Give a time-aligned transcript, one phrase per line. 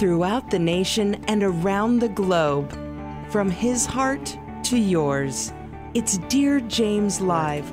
[0.00, 2.72] throughout the nation and around the globe.
[3.28, 5.52] From his heart to yours,
[5.92, 7.70] it's Dear James Live,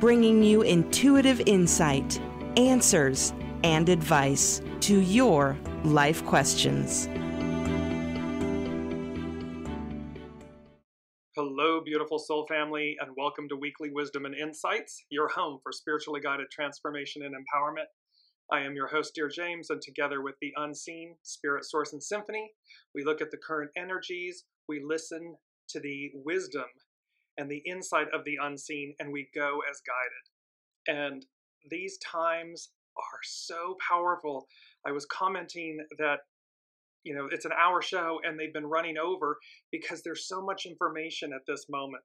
[0.00, 2.20] bringing you intuitive insight,
[2.56, 7.08] answers, and advice to your life questions.
[11.36, 16.20] Hello, beautiful soul family, and welcome to Weekly Wisdom and Insights, your home for spiritually
[16.20, 17.86] guided transformation and empowerment.
[18.50, 22.50] I am your host, Dear James, and together with the unseen Spirit Source and Symphony,
[22.94, 25.36] we look at the current energies, we listen
[25.68, 26.64] to the wisdom
[27.36, 31.10] and the insight of the unseen, and we go as guided.
[31.10, 31.26] And
[31.70, 34.46] these times are so powerful.
[34.86, 36.20] I was commenting that
[37.04, 39.38] you know it's an hour show and they've been running over
[39.70, 42.02] because there's so much information at this moment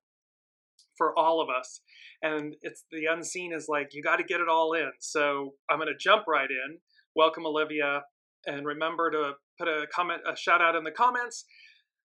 [0.98, 1.82] for all of us.
[2.22, 4.92] And it's the unseen is like, you got to get it all in.
[5.00, 6.78] So I'm going to jump right in.
[7.16, 8.04] Welcome, Olivia.
[8.46, 11.46] And remember to put a comment, a shout out in the comments.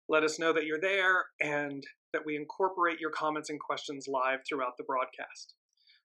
[0.08, 4.40] Let us know that you're there and that we incorporate your comments and questions live
[4.48, 5.54] throughout the broadcast.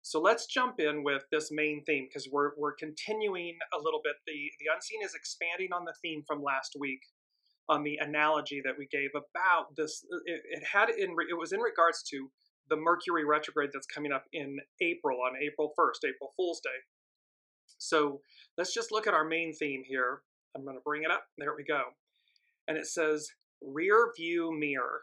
[0.01, 4.15] So let's jump in with this main theme because we're, we're continuing a little bit.
[4.27, 6.99] The, the unseen is expanding on the theme from last week
[7.69, 10.05] on the analogy that we gave about this.
[10.25, 12.29] It, it had in it was in regards to
[12.69, 16.69] the Mercury retrograde that's coming up in April, on April 1st, April Fool's Day.
[17.77, 18.21] So
[18.57, 20.21] let's just look at our main theme here.
[20.55, 21.25] I'm going to bring it up.
[21.37, 21.81] There we go.
[22.67, 23.27] And it says
[23.61, 25.01] Rear View Mirror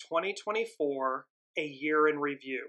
[0.00, 1.26] 2024,
[1.58, 2.68] a year in review.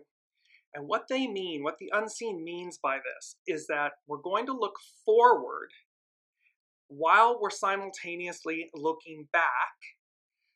[0.73, 4.53] And what they mean, what the unseen means by this, is that we're going to
[4.53, 5.69] look forward
[6.87, 9.43] while we're simultaneously looking back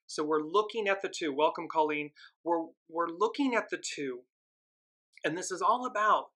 [0.07, 1.33] so we're looking at the two.
[1.33, 2.11] Welcome, Colleen.
[2.43, 4.21] We're, we're looking at the two.
[5.23, 6.27] And this is all about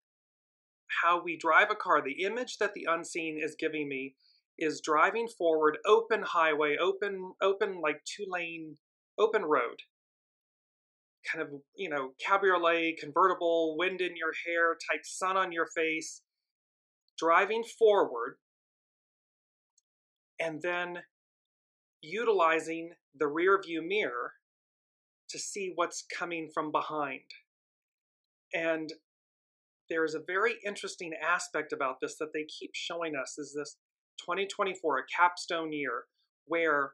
[1.02, 2.02] how we drive a car.
[2.02, 4.16] The image that the unseen is giving me
[4.58, 8.76] is driving forward, open highway, open, open like two lane,
[9.18, 9.78] open road.
[11.30, 16.22] Kind of, you know, cabriolet, convertible, wind in your hair, type sun on your face,
[17.18, 18.36] driving forward.
[20.40, 20.98] And then
[22.02, 24.32] utilizing the rear view mirror
[25.28, 27.20] to see what's coming from behind.
[28.52, 28.92] And
[29.88, 33.76] there's a very interesting aspect about this that they keep showing us is this
[34.20, 36.04] 2024, a capstone year,
[36.46, 36.92] where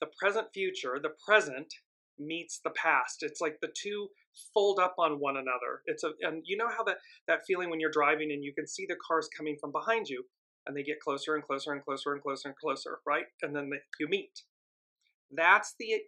[0.00, 1.72] the present future, the present
[2.18, 3.22] meets the past.
[3.22, 4.08] It's like the two
[4.54, 5.82] fold up on one another.
[5.86, 6.98] It's a and you know how that
[7.28, 10.24] that feeling when you're driving and you can see the cars coming from behind you
[10.66, 13.24] and they get closer and closer and closer and closer and closer, right?
[13.42, 14.42] And then they, you meet.
[15.32, 16.02] That's the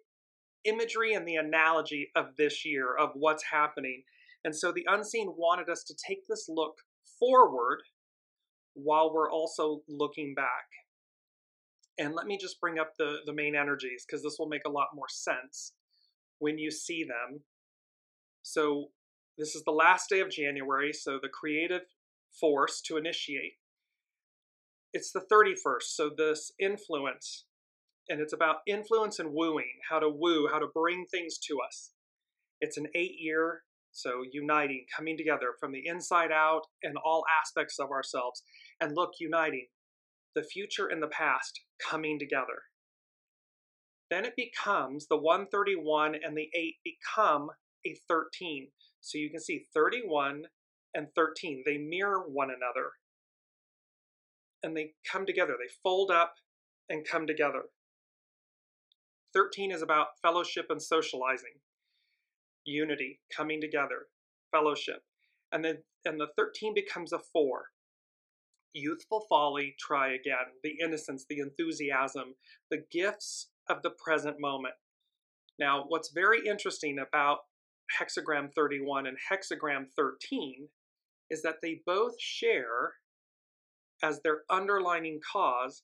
[0.65, 4.03] imagery and the analogy of this year of what's happening.
[4.45, 6.77] And so the unseen wanted us to take this look
[7.19, 7.83] forward
[8.75, 10.67] while we're also looking back.
[11.99, 14.71] And let me just bring up the, the main energies because this will make a
[14.71, 15.73] lot more sense
[16.39, 17.41] when you see them.
[18.43, 18.89] So,
[19.39, 21.83] this is the last day of January, so the creative
[22.41, 23.55] force to initiate.
[24.93, 27.47] It's the 31st, so this influence
[28.09, 31.93] and it's about influence and wooing, how to woo, how to bring things to us.
[32.61, 37.79] It's an eight year, so uniting, coming together from the inside out and all aspects
[37.79, 38.43] of ourselves.
[38.81, 39.67] And look, uniting
[40.35, 42.63] the future and the past coming together.
[44.11, 47.51] Then it becomes the 131 and the 8 become
[47.87, 48.69] a 13.
[49.01, 50.45] So you can see 31
[50.95, 52.91] and 13, they mirror one another.
[54.63, 56.35] And they come together, they fold up
[56.89, 57.63] and come together.
[59.35, 61.61] 13 is about fellowship and socializing,
[62.65, 64.07] unity, coming together,
[64.51, 65.03] fellowship.
[65.53, 67.65] And then and the 13 becomes a 4.
[68.75, 72.35] Youthful folly, try again, the innocence, the enthusiasm,
[72.71, 74.75] the gifts of the present moment.
[75.59, 77.39] Now, what's very interesting about
[78.01, 80.69] hexagram 31 and hexagram 13
[81.31, 82.95] is that they both share
[84.03, 85.83] as their underlining cause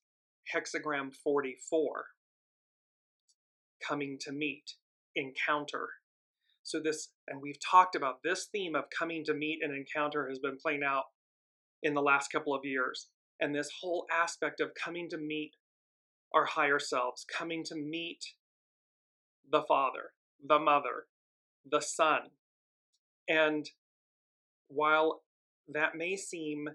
[0.54, 2.04] hexagram 44
[3.86, 4.74] coming to meet,
[5.16, 5.88] encounter.
[6.62, 10.38] So, this, and we've talked about this theme of coming to meet and encounter has
[10.38, 11.04] been playing out
[11.82, 13.08] in the last couple of years.
[13.40, 15.52] And this whole aspect of coming to meet
[16.34, 18.20] our higher selves, coming to meet
[19.50, 20.12] the Father,
[20.46, 21.06] the Mother,
[21.68, 22.20] the Son.
[23.28, 23.68] And
[24.68, 25.22] while
[25.68, 26.68] that may seem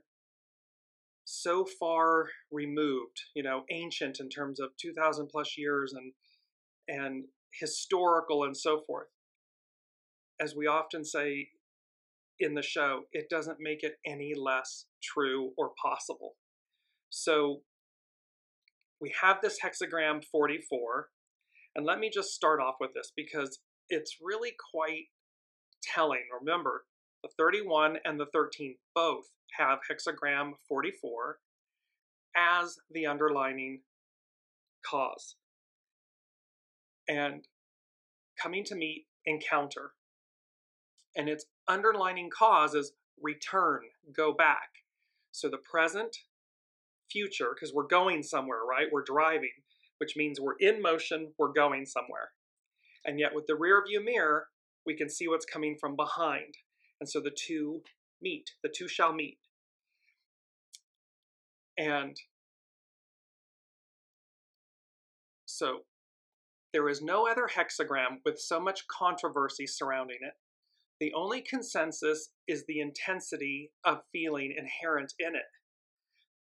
[1.26, 6.14] so far removed, you know, ancient in terms of 2,000 plus years and
[6.88, 7.26] and
[7.60, 9.08] historical and so forth.
[10.42, 11.50] As we often say
[12.40, 16.36] in the show, it doesn't make it any less true or possible.
[17.10, 17.62] So
[19.00, 21.08] we have this hexagram 44.
[21.76, 23.60] And let me just start off with this because
[23.90, 25.06] it's really quite
[25.84, 26.24] telling.
[26.40, 26.86] Remember,
[27.24, 29.26] the 31 and the 13 both
[29.58, 31.38] have hexagram 44
[32.36, 33.82] as the underlining
[34.86, 35.36] cause.
[37.08, 37.48] And
[38.42, 39.92] coming to meet encounter.
[41.16, 42.92] And its underlining cause is
[43.22, 43.82] return,
[44.16, 44.70] go back.
[45.32, 46.16] So the present,
[47.10, 48.88] future, because we're going somewhere, right?
[48.92, 49.52] We're driving,
[50.00, 52.32] which means we're in motion, we're going somewhere.
[53.06, 54.48] And yet with the rear view mirror,
[54.86, 56.56] we can see what's coming from behind.
[57.00, 57.82] And so the two
[58.22, 59.38] meet, the two shall meet.
[61.78, 62.18] And
[65.46, 65.82] so
[66.76, 70.34] there is no other hexagram with so much controversy surrounding it.
[71.00, 75.46] The only consensus is the intensity of feeling inherent in it.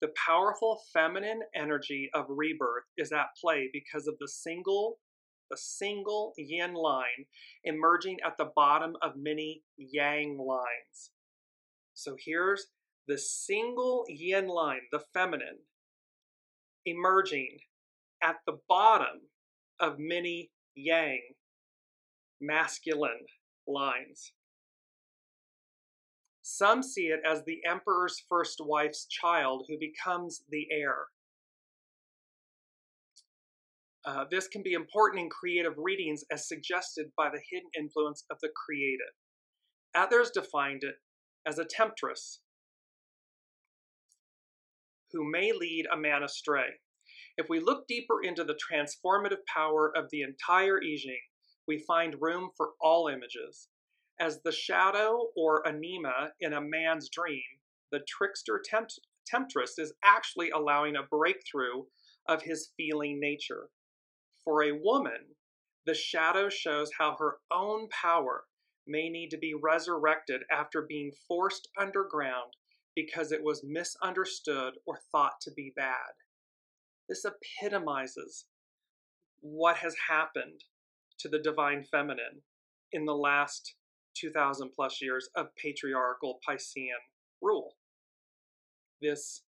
[0.00, 4.98] The powerful feminine energy of rebirth is at play because of the single
[5.50, 7.26] the single yin line
[7.62, 11.12] emerging at the bottom of many yang lines.
[11.92, 12.66] So here's
[13.06, 15.58] the single yin line, the feminine,
[16.86, 17.58] emerging
[18.20, 19.20] at the bottom
[19.80, 21.20] of many yang
[22.40, 23.26] masculine
[23.66, 24.32] lines.
[26.42, 31.06] Some see it as the emperor's first wife's child who becomes the heir.
[34.04, 38.36] Uh, this can be important in creative readings as suggested by the hidden influence of
[38.42, 39.14] the creative.
[39.94, 40.96] Others defined it
[41.46, 42.40] as a temptress
[45.12, 46.66] who may lead a man astray.
[47.36, 51.20] If we look deeper into the transformative power of the entire I Ching,
[51.66, 53.68] we find room for all images.
[54.20, 57.42] As the shadow or anima in a man's dream,
[57.90, 61.86] the trickster tempt- temptress is actually allowing a breakthrough
[62.28, 63.70] of his feeling nature.
[64.44, 65.34] For a woman,
[65.86, 68.46] the shadow shows how her own power
[68.86, 72.52] may need to be resurrected after being forced underground
[72.94, 76.12] because it was misunderstood or thought to be bad.
[77.08, 78.46] This epitomizes
[79.40, 80.64] what has happened
[81.18, 82.42] to the divine feminine
[82.92, 83.74] in the last
[84.16, 87.00] 2,000 plus years of patriarchal Piscean
[87.42, 87.76] rule.
[89.02, 89.42] This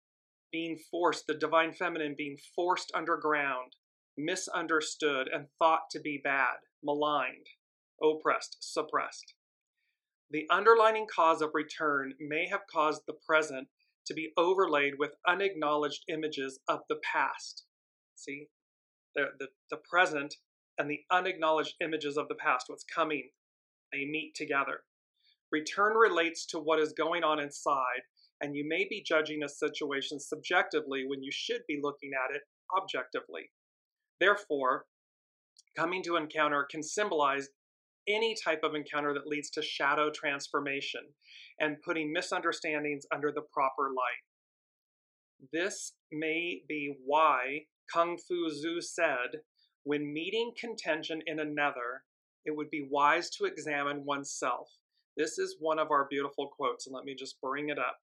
[0.50, 3.76] being forced, the divine feminine being forced underground,
[4.16, 7.46] misunderstood, and thought to be bad, maligned,
[8.02, 9.34] oppressed, suppressed.
[10.30, 13.68] The underlining cause of return may have caused the present
[14.06, 17.64] to be overlaid with unacknowledged images of the past.
[18.14, 18.48] See,
[19.14, 20.34] the, the, the present
[20.78, 23.30] and the unacknowledged images of the past, what's coming,
[23.92, 24.80] they meet together.
[25.52, 28.02] Return relates to what is going on inside,
[28.40, 32.42] and you may be judging a situation subjectively when you should be looking at it
[32.76, 33.50] objectively.
[34.20, 34.86] Therefore,
[35.76, 37.48] coming to encounter can symbolize
[38.08, 41.00] any type of encounter that leads to shadow transformation
[41.60, 45.48] and putting misunderstandings under the proper light.
[45.52, 49.40] This may be why Kung Fu Zu said,
[49.84, 52.02] when meeting contention in another,
[52.44, 54.68] it would be wise to examine oneself.
[55.16, 57.98] This is one of our beautiful quotes, and let me just bring it up.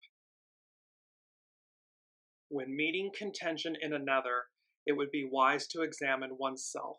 [2.48, 4.44] When meeting contention in another,
[4.86, 6.98] it would be wise to examine oneself.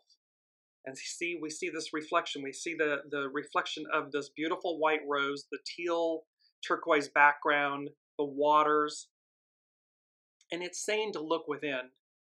[0.86, 2.42] And see, we see this reflection.
[2.42, 6.24] We see the, the reflection of this beautiful white rose, the teal
[6.66, 9.08] turquoise background, the waters.
[10.52, 11.90] And it's saying to look within.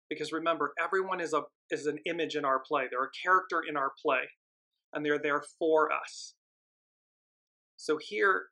[0.10, 2.86] Because remember, everyone is a is an image in our play.
[2.90, 4.22] They're a character in our play.
[4.94, 6.36] And they're there for us.
[7.76, 8.46] So here,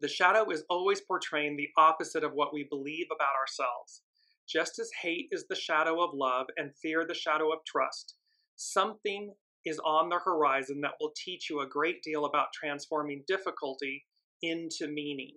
[0.00, 4.02] the shadow is always portraying the opposite of what we believe about ourselves.
[4.46, 8.16] Just as hate is the shadow of love and fear the shadow of trust,
[8.56, 9.32] something
[9.64, 14.04] is on the horizon that will teach you a great deal about transforming difficulty
[14.42, 15.32] into meaning.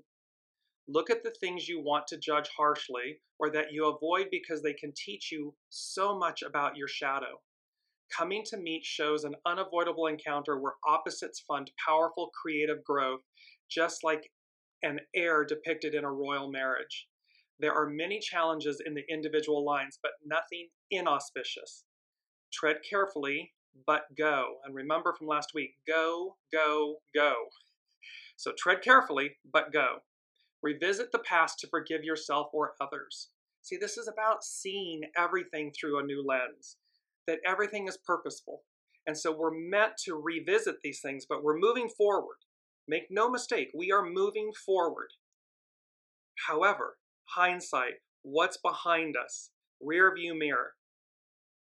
[0.87, 4.73] Look at the things you want to judge harshly or that you avoid because they
[4.73, 7.41] can teach you so much about your shadow.
[8.15, 13.21] Coming to Meet shows an unavoidable encounter where opposites fund powerful creative growth,
[13.69, 14.31] just like
[14.81, 17.07] an heir depicted in a royal marriage.
[17.59, 21.83] There are many challenges in the individual lines, but nothing inauspicious.
[22.51, 23.53] Tread carefully,
[23.85, 24.57] but go.
[24.65, 27.33] And remember from last week go, go, go.
[28.35, 29.97] So tread carefully, but go.
[30.61, 33.29] Revisit the past to forgive yourself or others.
[33.61, 36.77] See, this is about seeing everything through a new lens,
[37.27, 38.63] that everything is purposeful.
[39.05, 42.37] And so we're meant to revisit these things, but we're moving forward.
[42.87, 45.09] Make no mistake, we are moving forward.
[46.47, 49.51] However, hindsight, what's behind us,
[49.81, 50.76] rear view mirror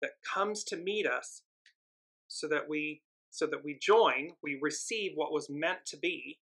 [0.03, 1.43] that comes to meet us
[2.29, 6.39] so that we so that we join, we receive what was meant to be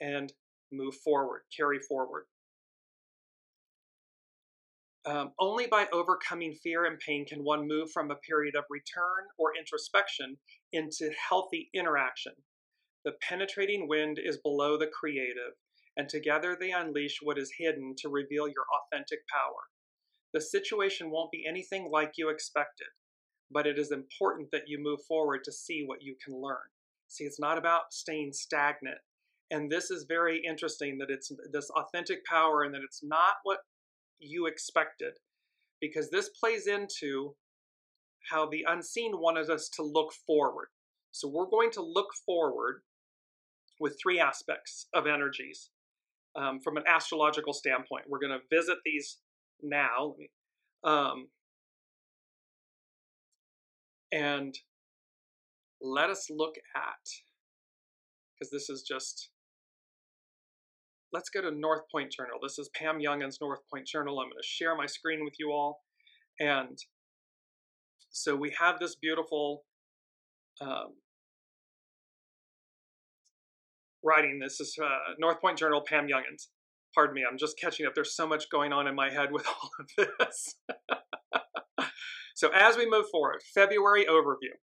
[0.00, 0.32] and
[0.72, 2.24] move forward, carry forward.
[5.04, 9.26] Um, only by overcoming fear and pain can one move from a period of return
[9.36, 10.36] or introspection
[10.72, 12.32] into healthy interaction.
[13.04, 15.54] The penetrating wind is below the creative,
[15.96, 19.71] and together they unleash what is hidden to reveal your authentic power.
[20.32, 22.88] The situation won't be anything like you expected,
[23.50, 26.56] but it is important that you move forward to see what you can learn.
[27.08, 28.98] See, it's not about staying stagnant.
[29.50, 33.58] And this is very interesting that it's this authentic power and that it's not what
[34.18, 35.12] you expected
[35.80, 37.34] because this plays into
[38.30, 40.68] how the unseen wanted us to look forward.
[41.10, 42.82] So we're going to look forward
[43.80, 45.70] with three aspects of energies
[46.36, 48.04] um, from an astrological standpoint.
[48.08, 49.18] We're going to visit these
[49.62, 50.06] now.
[50.08, 50.30] Let me
[50.84, 51.28] um,
[54.12, 54.54] and
[55.80, 57.08] let us look at,
[58.34, 59.30] because this is just
[61.12, 62.38] let's go to North Point Journal.
[62.42, 64.18] This is Pam Younghans' North Point Journal.
[64.18, 65.80] I'm going to share my screen with you all.
[66.40, 66.78] And
[68.10, 69.64] so we have this beautiful
[70.60, 70.94] um,
[74.02, 74.40] writing.
[74.42, 76.48] This is uh, North Point Journal, Pam Younghans.
[76.94, 77.94] Pardon me, I'm just catching up.
[77.94, 80.56] There's so much going on in my head with all of this.
[82.34, 84.54] so as we move forward, February overview.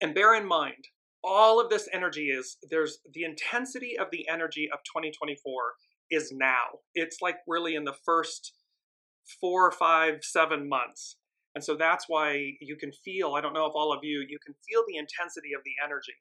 [0.00, 0.88] And bear in mind,
[1.24, 5.40] all of this energy is there's the intensity of the energy of 2024
[6.10, 6.80] is now.
[6.94, 8.52] It's like really in the first
[9.40, 11.16] four, five, seven months.
[11.54, 14.38] And so that's why you can feel, I don't know if all of you, you
[14.44, 16.12] can feel the intensity of the energy.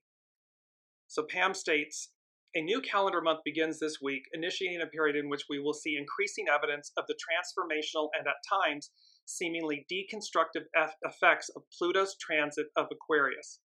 [1.07, 2.09] So Pam states,
[2.55, 5.97] a new calendar month begins this week, initiating a period in which we will see
[5.97, 8.91] increasing evidence of the transformational and at times
[9.25, 10.63] seemingly deconstructive
[11.03, 13.59] effects of Pluto's transit of Aquarius.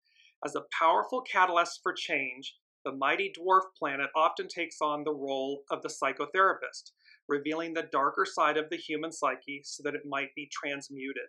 [0.44, 5.60] As a powerful catalyst for change, the mighty dwarf planet often takes on the role
[5.70, 6.90] of the psychotherapist,
[7.28, 11.28] revealing the darker side of the human psyche so that it might be transmuted.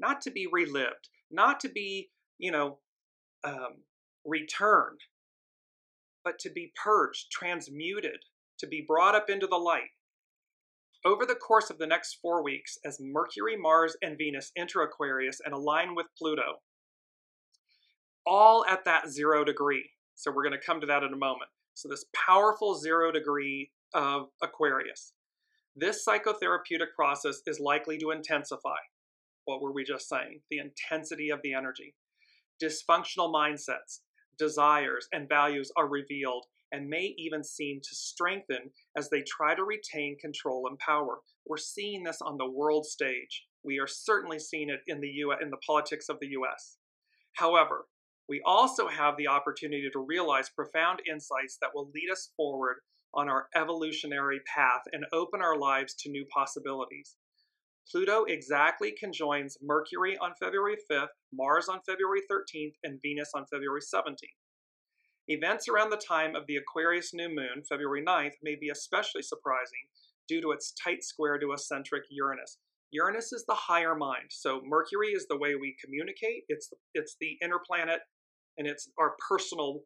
[0.00, 2.78] Not to be relived, not to be, you know,
[3.44, 3.84] um,
[4.24, 5.00] returned,
[6.24, 8.18] but to be purged, transmuted,
[8.58, 9.90] to be brought up into the light.
[11.04, 15.40] Over the course of the next four weeks, as Mercury, Mars, and Venus enter Aquarius
[15.44, 16.60] and align with Pluto,
[18.26, 19.88] all at that zero degree.
[20.14, 21.50] So we're going to come to that in a moment.
[21.72, 25.14] So this powerful zero degree of Aquarius.
[25.74, 28.76] This psychotherapeutic process is likely to intensify.
[29.46, 30.40] What were we just saying?
[30.50, 31.94] The intensity of the energy.
[32.62, 34.00] Dysfunctional mindsets,
[34.40, 39.62] desires, and values are revealed and may even seem to strengthen as they try to
[39.64, 41.18] retain control and power.
[41.46, 43.44] We're seeing this on the world stage.
[43.62, 46.78] We are certainly seeing it in the U in the politics of the US.
[47.34, 47.86] However,
[48.28, 52.76] we also have the opportunity to realize profound insights that will lead us forward
[53.12, 57.16] on our evolutionary path and open our lives to new possibilities.
[57.90, 63.80] Pluto exactly conjoins Mercury on February 5th, Mars on February 13th, and Venus on February
[63.80, 64.14] 17th.
[65.28, 69.88] Events around the time of the Aquarius new moon, February 9th, may be especially surprising
[70.28, 72.58] due to its tight square to eccentric Uranus.
[72.92, 76.44] Uranus is the higher mind, so Mercury is the way we communicate.
[76.48, 78.00] It's the, it's the inner planet
[78.58, 79.80] and it's our personal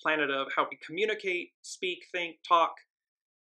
[0.00, 2.72] planet of how we communicate, speak, think, talk.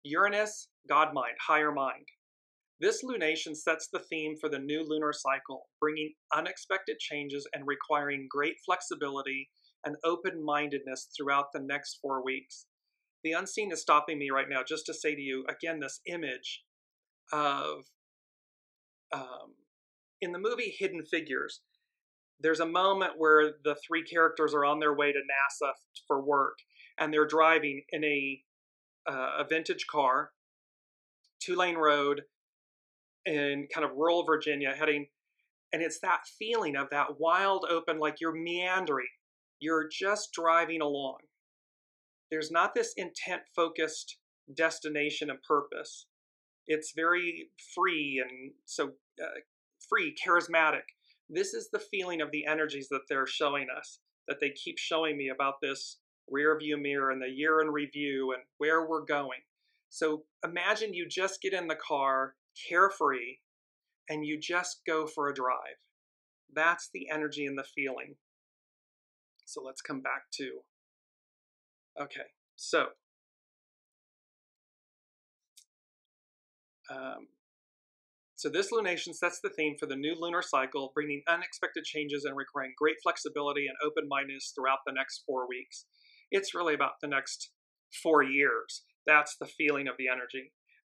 [0.03, 2.05] Uranus, God mind, higher mind.
[2.83, 8.27] This lunation sets the theme for the new lunar cycle, bringing unexpected changes and requiring
[8.29, 9.49] great flexibility
[9.85, 12.65] and open mindedness throughout the next four weeks.
[13.23, 16.65] The unseen is stopping me right now just to say to you again this image
[17.31, 17.85] of
[19.13, 19.53] um,
[20.19, 21.61] in the movie Hidden Figures,
[22.41, 25.71] there's a moment where the three characters are on their way to NASA
[26.05, 26.57] for work,
[26.99, 28.41] and they're driving in a
[29.09, 30.31] uh, a vintage car,
[31.39, 32.23] two lane road,
[33.25, 35.07] in kind of rural Virginia, heading,
[35.71, 39.07] and it's that feeling of that wild open, like you're meandering,
[39.59, 41.17] you're just driving along.
[42.29, 44.17] There's not this intent focused
[44.55, 46.05] destination and purpose.
[46.67, 49.39] It's very free and so uh,
[49.89, 50.83] free, charismatic
[51.29, 55.17] this is the feeling of the energies that they're showing us, that they keep showing
[55.17, 55.97] me about this
[56.29, 59.39] rear view mirror and the year in review and where we're going.
[59.89, 62.35] So imagine you just get in the car
[62.69, 63.37] carefree
[64.09, 65.79] and you just go for a drive.
[66.53, 68.15] That's the energy and the feeling.
[69.45, 70.59] So let's come back to.
[72.01, 72.87] Okay, so
[76.89, 77.27] Um,
[78.35, 82.35] so this lunation sets the theme for the new lunar cycle, bringing unexpected changes and
[82.35, 85.85] requiring great flexibility and open-mindedness throughout the next four weeks.
[86.31, 87.51] It's really about the next
[88.01, 88.83] four years.
[89.05, 90.51] That's the feeling of the energy.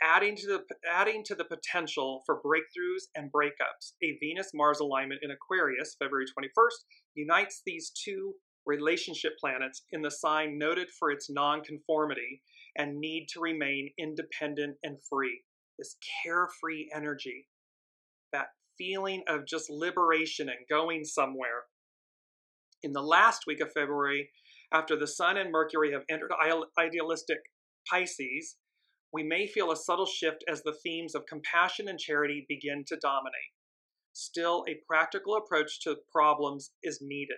[0.04, 5.32] Adding to the adding to the potential for breakthroughs and breakups, a Venus-Mars alignment in
[5.32, 6.84] Aquarius, February 21st,
[7.16, 8.34] unites these two
[8.66, 12.42] relationship planets in the sign noted for its nonconformity
[12.78, 15.42] and need to remain independent and free.
[15.78, 17.48] This carefree energy,
[18.34, 18.48] that
[18.78, 21.64] feeling of just liberation and going somewhere.
[22.84, 24.30] In the last week of February,
[24.74, 26.32] after the Sun and Mercury have entered
[26.78, 27.38] idealistic
[27.90, 28.58] Pisces,
[29.16, 32.98] we may feel a subtle shift as the themes of compassion and charity begin to
[32.98, 33.54] dominate.
[34.12, 37.38] Still, a practical approach to problems is needed.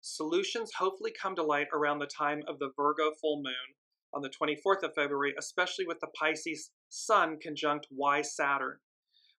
[0.00, 3.76] Solutions hopefully come to light around the time of the Virgo full moon
[4.12, 8.78] on the 24th of February, especially with the Pisces Sun conjunct Y Saturn.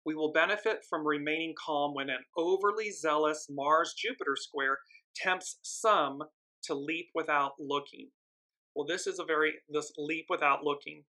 [0.07, 4.79] We will benefit from remaining calm when an overly zealous Mars Jupiter square
[5.17, 6.23] tempts some
[6.67, 8.11] to leap without looking.
[8.77, 11.03] Well, this is a very, this leap without looking.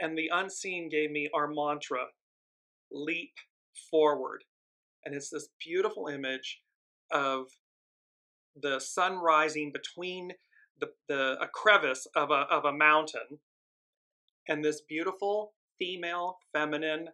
[0.00, 2.06] And the unseen gave me our mantra
[2.90, 3.32] leap
[3.90, 4.44] forward.
[5.04, 6.60] And it's this beautiful image
[7.10, 7.46] of
[8.60, 10.32] the sun rising between
[10.80, 13.40] the, the a crevice of a, of a mountain
[14.48, 17.08] and this beautiful female feminine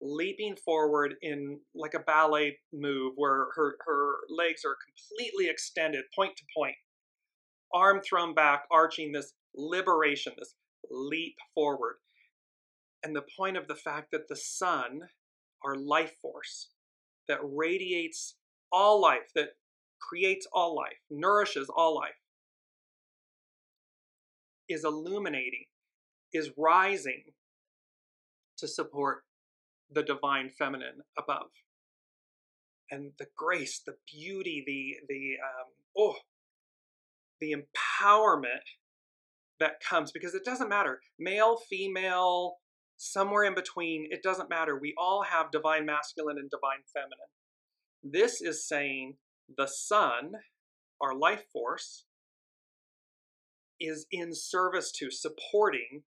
[0.00, 6.36] leaping forward in like a ballet move where her, her legs are completely extended point
[6.36, 6.74] to point
[7.72, 10.54] arm thrown back arching this liberation this
[10.92, 11.96] leap forward
[13.02, 15.00] and the point of the fact that the sun
[15.64, 16.70] our life force
[17.28, 18.36] that radiates
[18.70, 19.50] all life that
[20.00, 22.22] creates all life nourishes all life
[24.68, 25.66] is illuminating,
[26.32, 27.24] is rising
[28.58, 29.24] to support
[29.90, 31.50] the divine feminine above.
[32.90, 36.16] And the grace, the beauty, the the um, oh,
[37.40, 38.66] the empowerment
[39.62, 42.56] that comes because it doesn't matter male, female,
[42.96, 44.08] somewhere in between.
[44.10, 44.76] It doesn't matter.
[44.78, 47.30] We all have divine masculine and divine feminine.
[48.02, 49.14] This is saying
[49.56, 50.32] the sun,
[51.00, 52.06] our life force,
[53.78, 56.02] is in service to supporting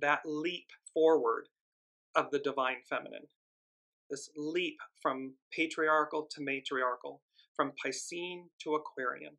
[0.00, 1.48] that leap forward
[2.14, 3.26] of the divine feminine.
[4.08, 7.22] This leap from patriarchal to matriarchal,
[7.56, 9.36] from Piscean to Aquarian.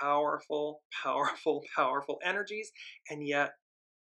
[0.00, 2.70] Powerful, powerful, powerful energies,
[3.10, 3.52] and yet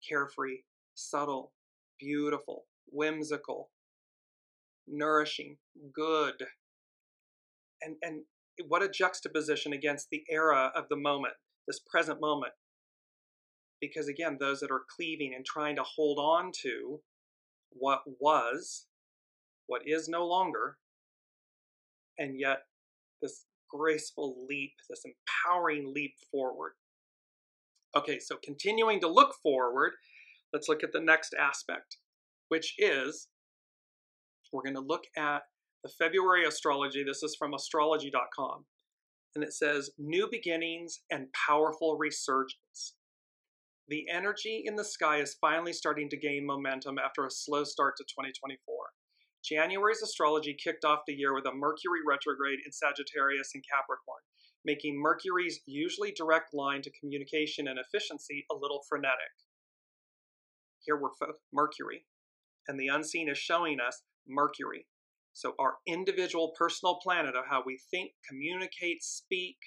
[0.07, 0.59] carefree,
[0.95, 1.53] subtle,
[1.99, 3.69] beautiful, whimsical,
[4.87, 5.57] nourishing,
[5.93, 6.35] good.
[7.81, 8.23] And, and
[8.67, 11.33] what a juxtaposition against the era of the moment,
[11.67, 12.53] this present moment.
[13.81, 17.01] Because again, those that are cleaving and trying to hold on to
[17.71, 18.85] what was,
[19.67, 20.77] what is no longer,
[22.17, 22.59] and yet
[23.21, 26.73] this graceful leap, this empowering leap forward.
[27.95, 29.93] Okay, so continuing to look forward,
[30.51, 31.97] let's look at the next aspect,
[32.49, 33.27] which is
[34.51, 35.41] we're going to look at
[35.83, 37.03] the February astrology.
[37.03, 38.65] This is from astrology.com.
[39.35, 42.95] And it says, New beginnings and powerful resurgence.
[43.89, 47.95] The energy in the sky is finally starting to gain momentum after a slow start
[47.97, 48.59] to 2024.
[49.43, 54.21] January's astrology kicked off the year with a Mercury retrograde in Sagittarius and Capricorn,
[54.63, 59.33] making Mercury's usually direct line to communication and efficiency a little frenetic.
[60.85, 61.09] Here we're
[61.51, 62.05] Mercury,
[62.67, 64.85] and the unseen is showing us Mercury,
[65.33, 69.57] so, our individual personal planet of how we think, communicate, speak,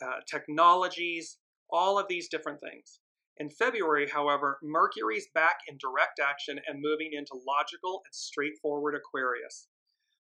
[0.00, 1.36] uh, technologies,
[1.70, 3.00] all of these different things.
[3.40, 9.68] In February, however, Mercury's back in direct action and moving into logical and straightforward Aquarius,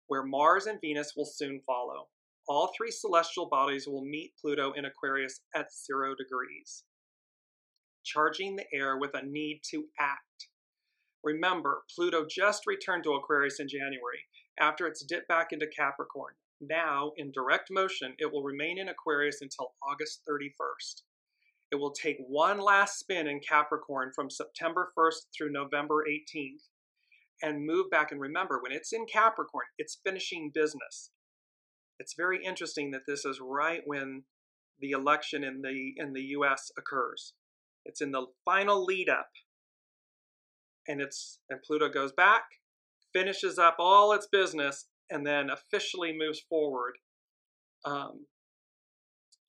[0.07, 2.09] where Mars and Venus will soon follow.
[2.47, 6.83] All three celestial bodies will meet Pluto in Aquarius at zero degrees,
[8.03, 10.49] charging the air with a need to act.
[11.23, 14.25] Remember, Pluto just returned to Aquarius in January,
[14.59, 16.33] after it's dipped back into Capricorn.
[16.59, 21.01] Now, in direct motion, it will remain in Aquarius until August 31st.
[21.75, 26.69] It will take one last spin in Capricorn from September 1st through November 18th
[27.41, 28.13] and move back.
[28.13, 31.11] And remember, when it's in Capricorn, it's finishing business.
[31.99, 34.23] It's very interesting that this is right when
[34.79, 37.33] the election in the in the US occurs.
[37.83, 39.29] It's in the final lead up.
[40.87, 42.43] And it's and Pluto goes back
[43.15, 46.97] finishes up all its business, and then officially moves forward
[47.85, 48.25] um,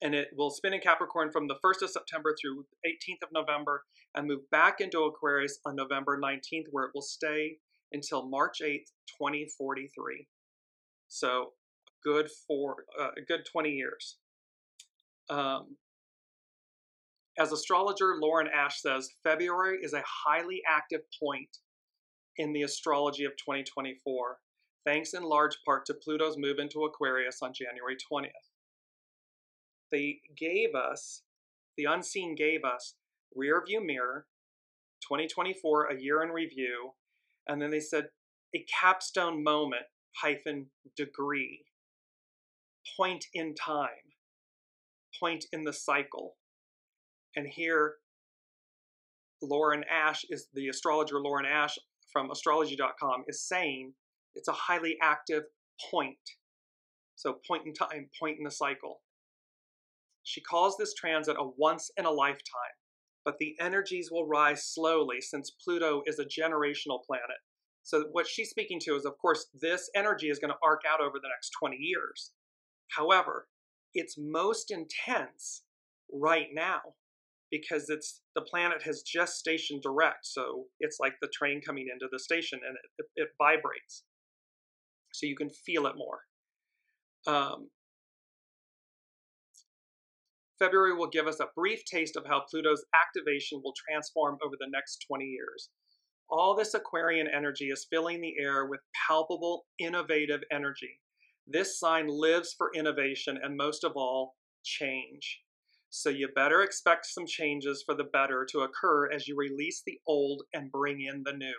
[0.01, 3.83] and it will spin in Capricorn from the 1st of September through 18th of November
[4.15, 7.57] and move back into Aquarius on November 19th, where it will stay
[7.91, 10.27] until March 8th, 2043.
[11.07, 11.53] So,
[12.03, 14.17] good for uh, a good 20 years.
[15.29, 15.77] Um,
[17.39, 21.49] as astrologer Lauren Ash says, February is a highly active point
[22.37, 24.37] in the astrology of 2024,
[24.85, 28.29] thanks in large part to Pluto's move into Aquarius on January 20th.
[29.91, 31.23] They gave us,
[31.77, 32.95] the unseen gave us,
[33.35, 34.25] rear view mirror,
[35.03, 36.91] 2024, a year in review,
[37.47, 38.07] and then they said
[38.55, 39.83] a capstone moment
[40.15, 41.63] hyphen degree,
[42.97, 43.89] point in time,
[45.19, 46.35] point in the cycle.
[47.35, 47.95] And here,
[49.41, 51.77] Lauren Ash is the astrologer Lauren Ash
[52.11, 53.93] from astrology.com is saying
[54.35, 55.43] it's a highly active
[55.91, 56.17] point.
[57.15, 59.01] So point in time, point in the cycle.
[60.27, 62.75] She calls this transit a once in a lifetime,
[63.23, 67.37] but the energies will rise slowly since Pluto is a generational planet.
[67.83, 70.99] So, what she's speaking to is, of course, this energy is going to arc out
[70.99, 72.33] over the next 20 years.
[72.89, 73.47] However,
[73.93, 75.63] it's most intense
[76.11, 76.81] right now
[77.49, 82.07] because it's the planet has just stationed direct so it's like the train coming into
[82.11, 84.03] the station and it, it, it vibrates
[85.13, 86.19] so you can feel it more
[87.27, 87.69] um,
[90.59, 94.69] February will give us a brief taste of how Pluto's activation will transform over the
[94.71, 95.69] next 20 years.
[96.29, 100.99] All this Aquarian energy is filling the air with palpable, innovative energy.
[101.45, 105.41] This sign lives for innovation and, most of all, change.
[105.89, 109.99] So you better expect some changes for the better to occur as you release the
[110.05, 111.55] old and bring in the new.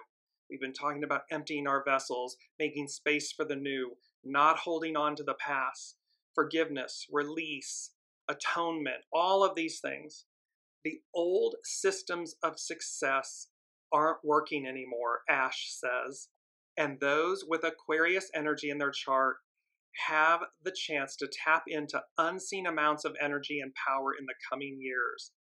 [0.50, 3.92] We've been talking about emptying our vessels, making space for the new,
[4.24, 5.96] not holding on to the past,
[6.34, 7.90] forgiveness, release,
[8.28, 10.26] atonement, all of these things.
[10.84, 13.48] The old systems of success
[13.92, 16.28] aren't working anymore, Ash says.
[16.76, 19.36] And those with Aquarius energy in their chart
[20.06, 24.78] have the chance to tap into unseen amounts of energy and power in the coming
[24.80, 25.32] years.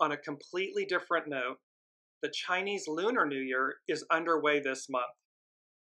[0.00, 1.56] On a completely different note,
[2.22, 5.04] the Chinese Lunar New Year is underway this month,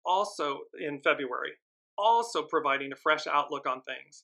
[0.05, 1.51] also in February,
[1.97, 4.23] also providing a fresh outlook on things.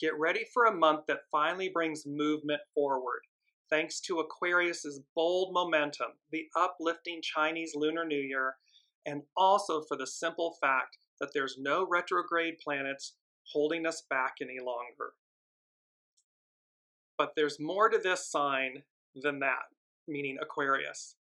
[0.00, 3.20] Get ready for a month that finally brings movement forward.
[3.68, 8.54] Thanks to Aquarius's bold momentum, the uplifting Chinese Lunar New Year,
[9.04, 13.14] and also for the simple fact that there's no retrograde planets
[13.52, 15.12] holding us back any longer.
[17.16, 18.84] But there's more to this sign
[19.14, 19.64] than that,
[20.06, 21.16] meaning Aquarius.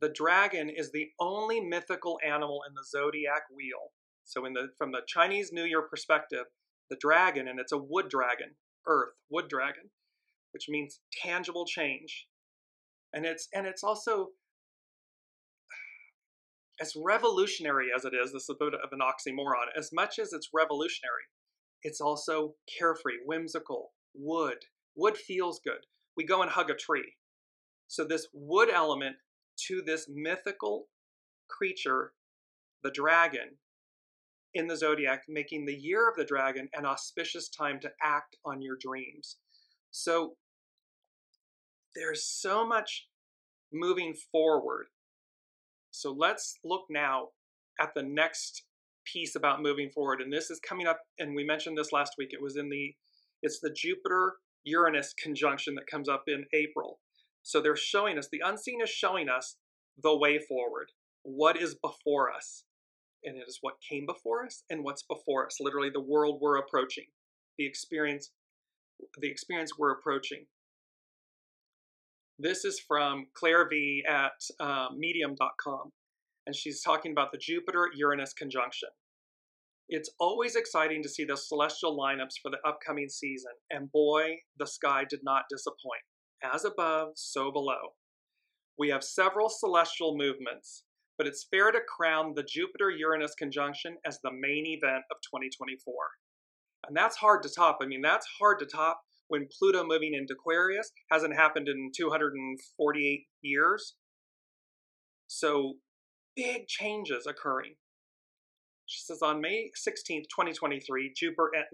[0.00, 3.92] The dragon is the only mythical animal in the zodiac wheel.
[4.24, 6.44] So in the from the Chinese New Year perspective,
[6.90, 8.54] the dragon, and it's a wood dragon,
[8.86, 9.90] earth, wood dragon,
[10.52, 12.26] which means tangible change.
[13.12, 14.28] And it's and it's also
[16.80, 20.32] as revolutionary as it is, this is a bit of an oxymoron, as much as
[20.32, 21.24] it's revolutionary,
[21.82, 24.58] it's also carefree, whimsical, wood.
[24.96, 25.86] Wood feels good.
[26.16, 27.14] We go and hug a tree.
[27.86, 29.16] So, this wood element
[29.68, 30.86] to this mythical
[31.48, 32.12] creature,
[32.82, 33.58] the dragon,
[34.54, 38.62] in the zodiac, making the year of the dragon an auspicious time to act on
[38.62, 39.36] your dreams.
[39.90, 40.34] So,
[41.94, 43.08] there's so much
[43.72, 44.86] moving forward
[45.90, 47.28] so let's look now
[47.80, 48.64] at the next
[49.04, 50.20] piece about moving forward.
[50.20, 52.30] And this is coming up, and we mentioned this last week.
[52.32, 52.94] It was in the,
[53.42, 54.34] it's the Jupiter
[54.64, 57.00] Uranus conjunction that comes up in April.
[57.42, 59.56] So they're showing us, the unseen is showing us
[60.00, 62.64] the way forward, what is before us.
[63.24, 66.58] And it is what came before us and what's before us, literally the world we're
[66.58, 67.06] approaching,
[67.58, 68.30] the experience,
[69.20, 70.46] the experience we're approaching.
[72.38, 75.90] This is from Claire V at uh, medium.com,
[76.46, 78.90] and she's talking about the Jupiter Uranus conjunction.
[79.88, 84.66] It's always exciting to see the celestial lineups for the upcoming season, and boy, the
[84.66, 86.02] sky did not disappoint.
[86.42, 87.94] As above, so below.
[88.78, 90.84] We have several celestial movements,
[91.18, 95.94] but it's fair to crown the Jupiter Uranus conjunction as the main event of 2024.
[96.86, 97.78] And that's hard to top.
[97.82, 103.26] I mean, that's hard to top when Pluto moving into Aquarius hasn't happened in 248
[103.42, 103.94] years.
[105.26, 105.74] So
[106.36, 107.74] big changes occurring.
[108.86, 111.12] She says on May 16th, 2023,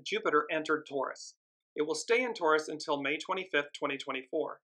[0.04, 1.34] Jupiter, entered Taurus.
[1.76, 4.58] It will stay in Taurus until May 25th, 2024.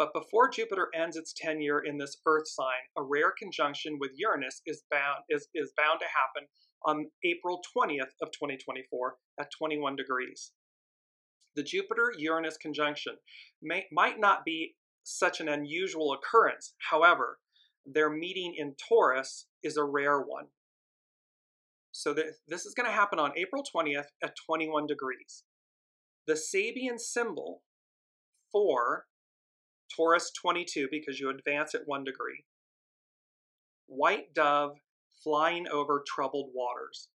[0.00, 4.62] But before Jupiter ends its tenure in this Earth sign, a rare conjunction with Uranus
[4.64, 6.48] is bound is, is bound to happen
[6.86, 10.52] on April 20th of 2024 at 21 degrees.
[11.54, 13.16] The Jupiter Uranus conjunction
[13.60, 16.72] may, might not be such an unusual occurrence.
[16.90, 17.38] However,
[17.84, 20.46] their meeting in Taurus is a rare one.
[21.92, 25.44] So this is going to happen on April 20th at 21 degrees.
[26.26, 27.60] The Sabian symbol
[28.50, 29.04] for
[30.00, 32.42] Taurus 22, because you advance at one degree,
[33.84, 34.78] white dove
[35.22, 37.10] flying over troubled waters.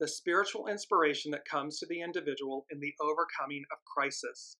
[0.00, 4.56] The spiritual inspiration that comes to the individual in the overcoming of crisis.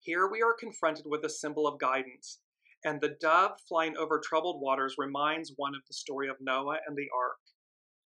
[0.00, 2.40] Here we are confronted with a symbol of guidance,
[2.84, 6.96] and the dove flying over troubled waters reminds one of the story of Noah and
[6.96, 7.38] the ark.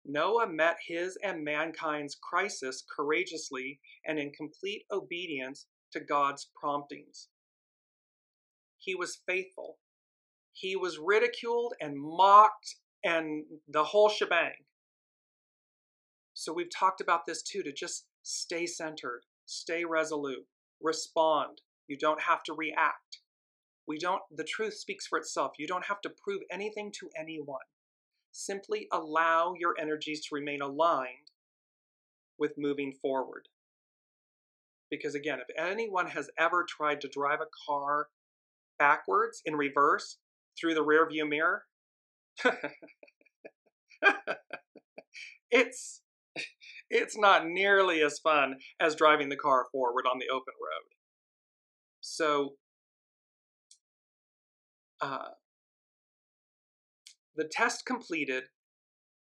[0.05, 7.31] Noah met his and mankind's crisis courageously and in complete obedience to God's promptings.
[8.85, 9.79] He was faithful.
[10.53, 14.67] He was ridiculed and mocked and the whole shebang.
[16.35, 20.47] So we've talked about this too to just stay centered, stay resolute,
[20.83, 21.63] respond.
[21.87, 23.21] You don't have to react.
[23.87, 25.53] We don't the truth speaks for itself.
[25.59, 27.67] You don't have to prove anything to anyone.
[28.33, 31.31] Simply allow your energies to remain aligned
[32.39, 33.49] with moving forward.
[34.91, 38.09] Because again, if anyone has ever tried to drive a car
[38.85, 40.19] backwards in reverse
[40.61, 41.63] through the rear view mirror,
[45.51, 46.03] it's
[46.91, 50.91] it's not nearly as fun as driving the car forward on the open road.
[52.03, 52.57] So
[55.01, 55.31] uh,
[57.35, 58.45] the test completed,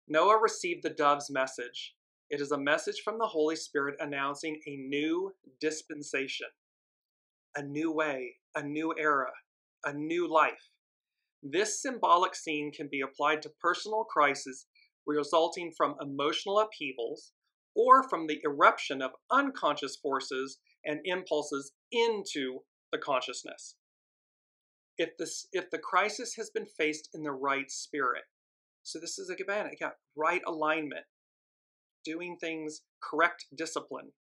[0.08, 1.94] Noah received the dove's message.
[2.32, 6.48] It is a message from the Holy Spirit announcing a new dispensation,
[7.56, 9.32] a new way, a new era,
[9.86, 10.70] a new life.
[11.44, 14.68] This symbolic scene can be applied to personal crises
[15.08, 17.32] resulting from emotional upheavals
[17.76, 22.60] or from the eruption of unconscious forces and impulses into
[22.92, 23.76] the consciousness
[25.02, 28.24] if this if the crisis has been faced in the right spirit.
[28.84, 31.06] So this is a again, again right alignment,
[32.06, 34.12] doing things correct discipline.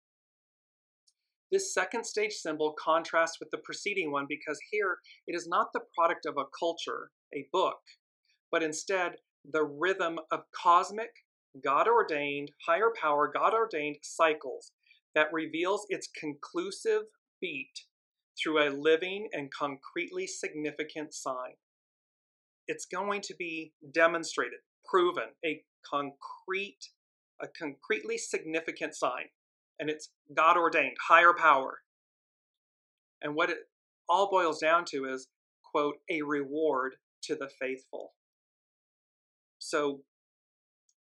[1.50, 5.82] This second stage symbol contrasts with the preceding one because here it is not the
[5.96, 7.80] product of a culture, a book,
[8.52, 9.16] but instead
[9.50, 11.10] the rhythm of cosmic,
[11.64, 14.72] God ordained, higher power, God ordained cycles
[15.14, 17.02] that reveals its conclusive
[17.40, 17.80] beat
[18.40, 21.56] through a living and concretely significant sign.
[22.68, 26.78] It's going to be demonstrated, proven, a concrete,
[27.42, 29.30] a concretely significant sign.
[29.80, 31.78] And it's God ordained, higher power.
[33.22, 33.58] And what it
[34.08, 35.26] all boils down to is,
[35.72, 38.12] quote, a reward to the faithful.
[39.58, 40.02] So,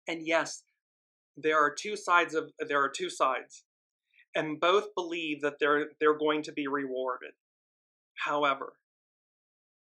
[0.07, 0.63] and yes,
[1.37, 3.65] there are two sides of there are two sides
[4.35, 7.33] and both believe that they're they're going to be rewarded.
[8.25, 8.75] However,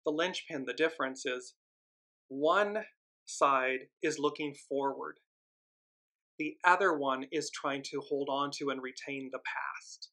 [0.06, 1.56] the linchpin, the difference is
[2.28, 2.86] one
[3.25, 5.15] side is looking forward.
[6.39, 10.10] The other one is trying to hold on to and retain the past.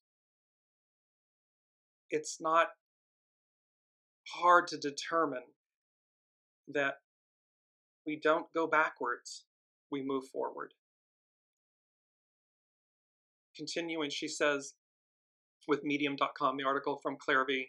[2.11, 2.69] It's not
[4.29, 5.45] hard to determine
[6.69, 6.97] that
[8.05, 9.45] we don't go backwards,
[9.91, 10.73] we move forward
[13.57, 14.75] continuing, she says,
[15.67, 17.69] with medium.com, the article from Claire V.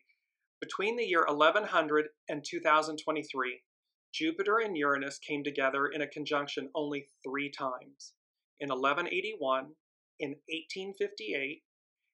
[0.59, 3.61] Between the year 1100 and 2023,
[4.13, 8.13] Jupiter and Uranus came together in a conjunction only three times
[8.59, 9.67] in 1181,
[10.19, 11.61] in 1858,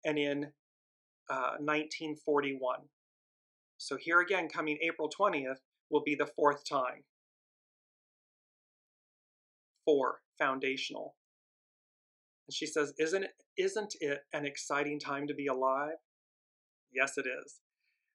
[0.05, 0.43] and in
[1.29, 2.79] uh, 1941.
[3.77, 5.57] So here again, coming April 20th,
[5.89, 7.03] will be the fourth time.
[9.85, 11.15] Four, foundational.
[12.47, 15.95] And she says, Isn't it, isn't it an exciting time to be alive?
[16.93, 17.59] Yes, it is.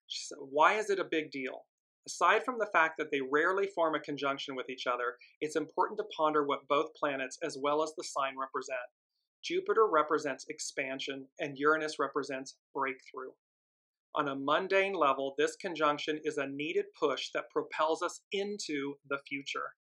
[0.07, 1.65] She said, Why is it a big deal?
[2.07, 5.99] Aside from the fact that they rarely form a conjunction with each other, it's important
[5.99, 8.79] to ponder what both planets as well as the sign represent.
[9.43, 13.31] Jupiter represents expansion and Uranus represents breakthrough.
[14.15, 19.19] On a mundane level, this conjunction is a needed push that propels us into the
[19.27, 19.75] future.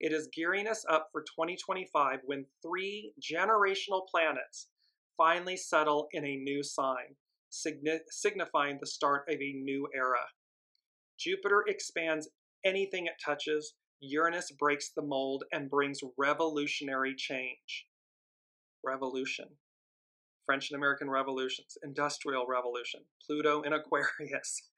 [0.00, 4.68] It is gearing us up for 2025 when three generational planets
[5.16, 7.16] finally settle in a new sign,
[7.50, 10.26] signifying the start of a new era.
[11.18, 12.28] Jupiter expands
[12.64, 17.86] anything it touches, Uranus breaks the mold and brings revolutionary change.
[18.84, 19.46] Revolution.
[20.46, 24.70] French and American revolutions, Industrial Revolution, Pluto in Aquarius.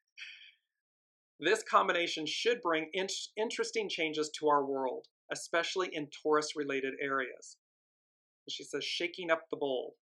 [1.38, 7.56] This combination should bring in- interesting changes to our world, especially in Taurus related areas.
[8.48, 9.94] She says, shaking up the bowl.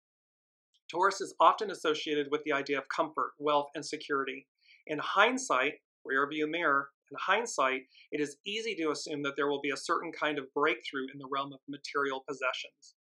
[0.90, 4.48] Taurus is often associated with the idea of comfort, wealth, and security.
[4.88, 5.74] In hindsight,
[6.08, 9.78] rear view mirror, in hindsight, it is easy to assume that there will be a
[9.78, 12.96] certain kind of breakthrough in the realm of material possessions.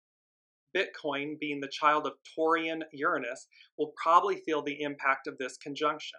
[0.77, 3.47] Bitcoin, being the child of Taurian Uranus,
[3.79, 6.19] will probably feel the impact of this conjunction.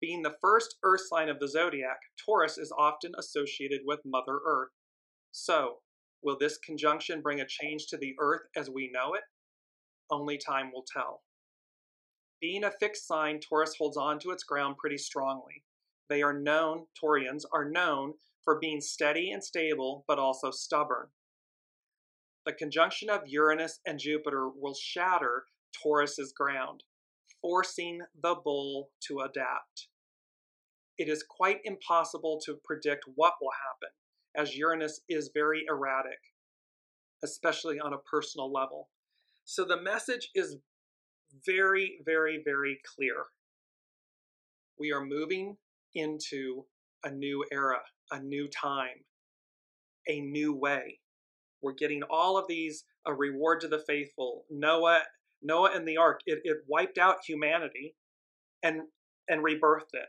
[0.00, 4.72] Being the first Earth sign of the zodiac, Taurus is often associated with Mother Earth.
[5.30, 5.78] So,
[6.22, 9.22] will this conjunction bring a change to the Earth as we know it?
[10.10, 11.22] Only time will tell.
[12.40, 15.64] Being a fixed sign, Taurus holds on to its ground pretty strongly.
[16.12, 18.12] They are known, Taurians are known
[18.44, 21.06] for being steady and stable, but also stubborn.
[22.44, 26.82] The conjunction of Uranus and Jupiter will shatter Taurus's ground,
[27.40, 29.88] forcing the bull to adapt.
[30.98, 33.94] It is quite impossible to predict what will happen,
[34.36, 36.18] as Uranus is very erratic,
[37.24, 38.90] especially on a personal level.
[39.46, 40.58] So the message is
[41.46, 43.24] very, very, very clear.
[44.78, 45.56] We are moving
[45.94, 46.64] into
[47.04, 49.04] a new era, a new time,
[50.08, 51.00] a new way.
[51.62, 54.44] We're getting all of these uh, a reward to the faithful.
[54.50, 55.02] Noah,
[55.42, 57.94] Noah and the ark, it, it wiped out humanity
[58.62, 58.82] and
[59.28, 60.08] and rebirthed it.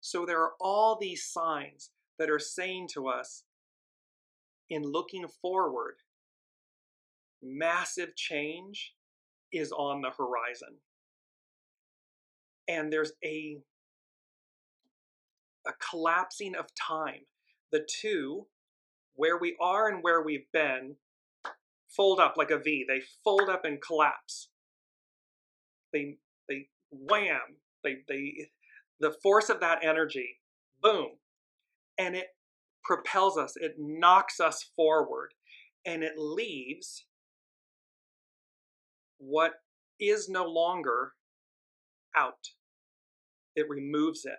[0.00, 3.44] So there are all these signs that are saying to us
[4.70, 5.96] in looking forward,
[7.42, 8.94] massive change
[9.52, 10.76] is on the horizon.
[12.68, 13.58] And there's a
[15.66, 17.22] a collapsing of time.
[17.72, 18.46] The two
[19.14, 20.96] where we are and where we've been
[21.88, 22.84] fold up like a V.
[22.88, 24.48] They fold up and collapse.
[25.92, 27.58] They they wham.
[27.84, 28.48] They they
[29.00, 30.40] the force of that energy,
[30.82, 31.10] boom,
[31.98, 32.28] and it
[32.84, 33.54] propels us.
[33.56, 35.34] It knocks us forward,
[35.84, 37.06] and it leaves
[39.18, 39.52] what
[40.00, 41.12] is no longer
[42.16, 42.50] out.
[43.54, 44.38] It removes it.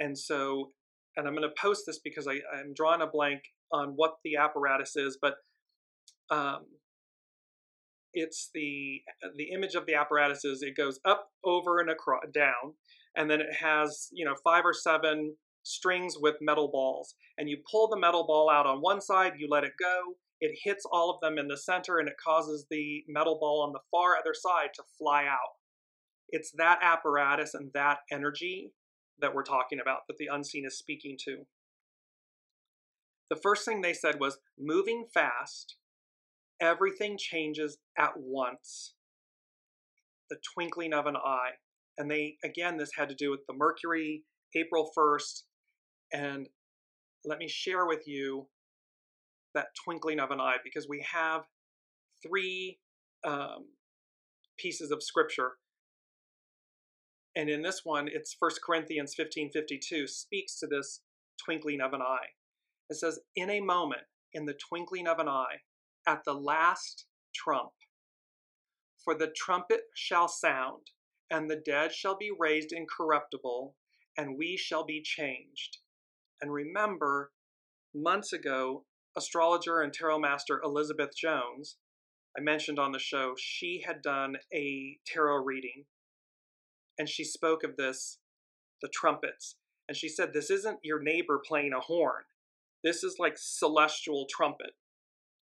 [0.00, 0.72] And so
[1.16, 4.36] and I'm going to post this because I, I'm drawing a blank on what the
[4.36, 5.34] apparatus is, but
[6.30, 6.64] um,
[8.12, 9.02] it's the
[9.36, 12.74] the image of the apparatus is it goes up, over, and across, down,
[13.16, 17.58] and then it has you know five or seven strings with metal balls, and you
[17.70, 21.10] pull the metal ball out on one side, you let it go, it hits all
[21.10, 24.34] of them in the center, and it causes the metal ball on the far other
[24.34, 25.54] side to fly out.
[26.30, 28.72] It's that apparatus and that energy
[29.20, 31.46] that we're talking about, that the unseen is speaking to.
[33.30, 35.76] The first thing they said was moving fast,
[36.60, 38.94] everything changes at once.
[40.30, 41.52] The twinkling of an eye.
[41.96, 44.24] And they, again, this had to do with the Mercury,
[44.54, 45.42] April 1st.
[46.12, 46.48] And
[47.24, 48.48] let me share with you
[49.54, 51.42] that twinkling of an eye because we have
[52.26, 52.78] three
[53.24, 53.66] um,
[54.58, 55.52] pieces of scripture
[57.36, 61.02] and in this one, it's 1 Corinthians 15:52 speaks to this
[61.36, 62.34] twinkling of an eye.
[62.88, 65.62] It says, "In a moment, in the twinkling of an eye,
[66.06, 67.72] at the last trump,
[69.02, 70.92] for the trumpet shall sound,
[71.30, 73.76] and the dead shall be raised incorruptible,
[74.16, 75.78] and we shall be changed."
[76.40, 77.32] And remember,
[77.92, 81.78] months ago, astrologer and tarot master Elizabeth Jones,
[82.36, 85.86] I mentioned on the show, she had done a tarot reading
[86.98, 88.18] and she spoke of this,
[88.82, 89.56] the trumpets.
[89.88, 92.24] And she said, This isn't your neighbor playing a horn.
[92.82, 94.72] This is like celestial trumpet.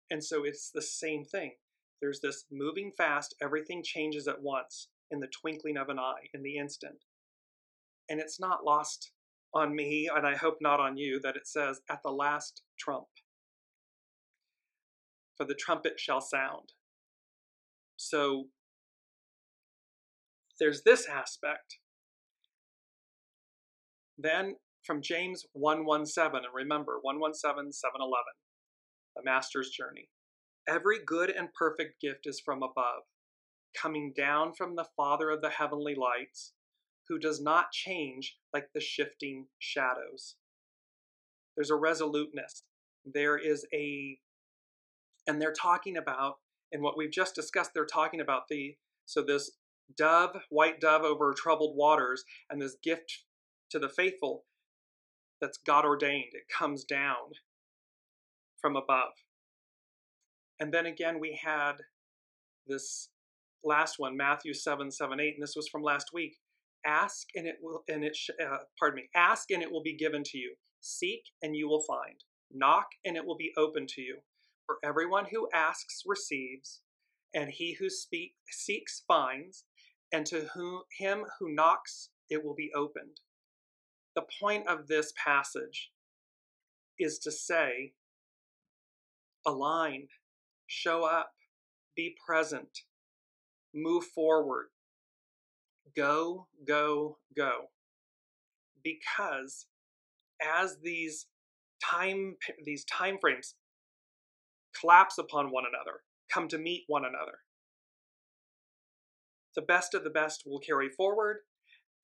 [0.09, 1.53] And so it's the same thing.
[2.01, 6.41] There's this moving fast, everything changes at once in the twinkling of an eye, in
[6.41, 7.03] the instant.
[8.09, 9.11] And it's not lost
[9.53, 13.07] on me, and I hope not on you, that it says, At the last trump.
[15.37, 16.73] For the trumpet shall sound.
[17.97, 18.47] So
[20.61, 21.79] there's this aspect.
[24.17, 28.23] Then from James 117, and remember 117, 711,
[29.15, 30.07] the Master's Journey.
[30.69, 33.01] Every good and perfect gift is from above,
[33.75, 36.53] coming down from the Father of the heavenly lights,
[37.09, 40.35] who does not change like the shifting shadows.
[41.57, 42.63] There's a resoluteness.
[43.03, 44.19] There is a,
[45.27, 46.35] and they're talking about,
[46.71, 48.75] in what we've just discussed, they're talking about the,
[49.07, 49.49] so this
[49.97, 53.23] dove, white dove over troubled waters, and this gift
[53.71, 54.45] to the faithful
[55.39, 56.33] that's God ordained.
[56.33, 57.33] It comes down
[58.61, 59.13] from above.
[60.59, 61.73] And then again, we had
[62.67, 63.09] this
[63.63, 66.37] last one, Matthew 7 7 8, and this was from last week.
[66.85, 70.23] Ask and it will, and it, uh, pardon me, ask and it will be given
[70.25, 70.55] to you.
[70.79, 72.23] Seek and you will find.
[72.51, 74.17] Knock and it will be open to you.
[74.65, 76.81] For everyone who asks receives,
[77.33, 79.65] and he who speak, seeks finds,
[80.11, 83.19] and to whom, him who knocks it will be opened.
[84.15, 85.91] The point of this passage
[86.99, 87.93] is to say,
[89.45, 90.07] align,
[90.67, 91.31] show up,
[91.95, 92.81] be present,
[93.73, 94.67] move forward,
[95.95, 97.69] go, go, go.
[98.83, 99.67] Because
[100.41, 101.27] as these
[101.83, 103.55] time these time frames
[104.79, 106.01] collapse upon one another,
[106.31, 107.39] come to meet one another.
[109.55, 111.41] The best of the best will carry forward,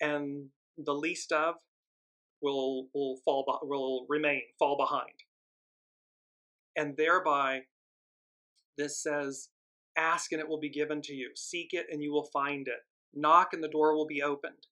[0.02, 1.56] and the least of
[2.42, 5.24] will will fall will remain fall behind.
[6.76, 7.68] And thereby,
[8.78, 9.50] this says,
[9.96, 12.86] "Ask and it will be given to you; seek it and you will find it;
[13.14, 14.68] knock and the door will be opened."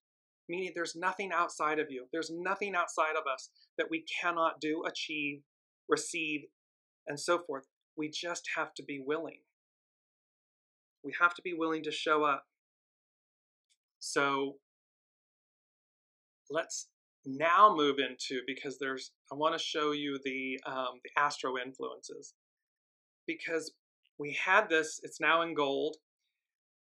[0.48, 2.08] Meaning, there's nothing outside of you.
[2.12, 5.42] There's nothing outside of us that we cannot do, achieve,
[5.88, 6.42] receive,
[7.06, 7.66] and so forth.
[7.96, 9.42] We just have to be willing.
[11.02, 12.46] We have to be willing to show up.
[14.06, 14.56] So
[16.48, 16.88] let's
[17.24, 22.34] now move into because there's I want to show you the um, the astro influences
[23.26, 23.72] because
[24.18, 25.00] we had this.
[25.02, 25.96] It's now in gold.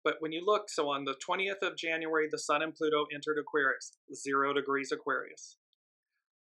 [0.04, 3.38] But when you look, so on the 20th of January, the Sun and Pluto entered
[3.40, 5.58] Aquarius, zero degrees Aquarius.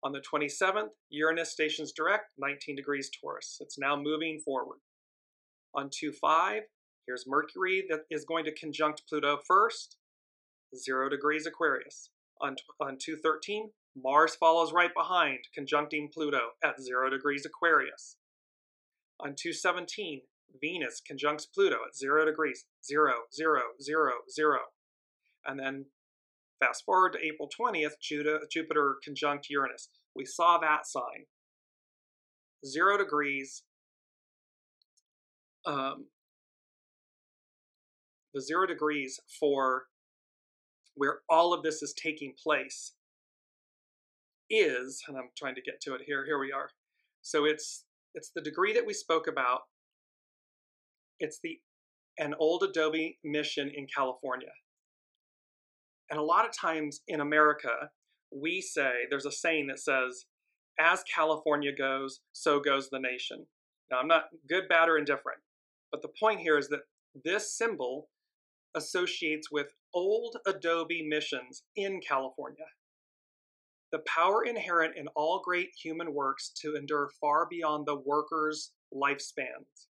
[0.03, 3.57] On the 27th, Uranus stations direct, 19 degrees Taurus.
[3.59, 4.79] It's now moving forward.
[5.75, 6.61] On 2-5,
[7.05, 9.97] here's Mercury that is going to conjunct Pluto first,
[10.75, 12.09] 0 degrees Aquarius.
[12.41, 18.17] On, on 2-13, Mars follows right behind, conjuncting Pluto at 0 degrees Aquarius.
[19.19, 20.21] On 217,
[20.61, 24.57] Venus conjuncts Pluto at 0 degrees, 0, 0, 0, 0.
[25.45, 25.85] And then
[26.61, 27.93] Fast forward to April 20th,
[28.51, 29.89] Jupiter conjunct Uranus.
[30.15, 31.25] We saw that sign.
[32.63, 33.63] Zero degrees.
[35.65, 36.05] Um,
[38.35, 39.85] the zero degrees for
[40.95, 42.93] where all of this is taking place
[44.49, 46.25] is, and I'm trying to get to it here.
[46.25, 46.69] Here we are.
[47.21, 49.61] So it's it's the degree that we spoke about.
[51.19, 51.59] It's the
[52.17, 54.51] an old Adobe mission in California.
[56.09, 57.89] And a lot of times in America,
[58.31, 60.25] we say, there's a saying that says,
[60.79, 63.45] as California goes, so goes the nation.
[63.89, 65.39] Now, I'm not good, bad, or indifferent,
[65.91, 66.81] but the point here is that
[67.23, 68.09] this symbol
[68.75, 72.65] associates with old Adobe missions in California.
[73.91, 79.87] The power inherent in all great human works to endure far beyond the worker's lifespans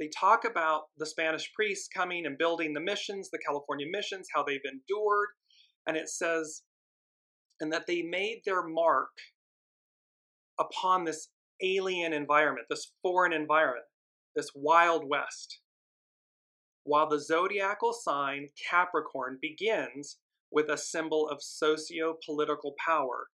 [0.00, 4.42] they talk about the Spanish priests coming and building the missions, the California missions, how
[4.42, 5.28] they've endured.
[5.86, 6.62] And it says,
[7.60, 9.10] and that they made their mark
[10.58, 11.28] upon this
[11.62, 13.84] alien environment, this foreign environment,
[14.34, 15.60] this Wild West.
[16.84, 20.18] While the zodiacal sign Capricorn begins
[20.50, 23.28] with a symbol of socio political power,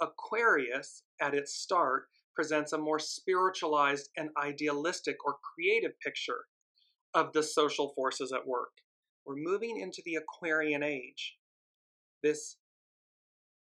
[0.00, 6.46] Aquarius, at its start, presents a more spiritualized and idealistic or creative picture
[7.14, 8.70] of the social forces at work.
[9.24, 11.36] We're moving into the Aquarian age.
[12.22, 12.56] This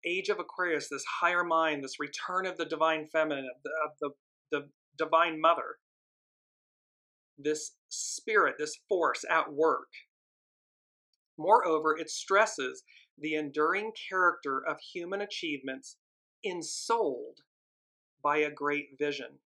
[0.05, 4.15] age of Aquarius, this higher mind, this return of the divine feminine, of the, of
[4.51, 5.77] the, the divine mother,
[7.37, 9.89] this spirit, this force at work.
[11.37, 12.83] Moreover, it stresses
[13.17, 15.97] the enduring character of human achievements
[16.43, 17.39] ensouled
[18.23, 19.39] by a great vision,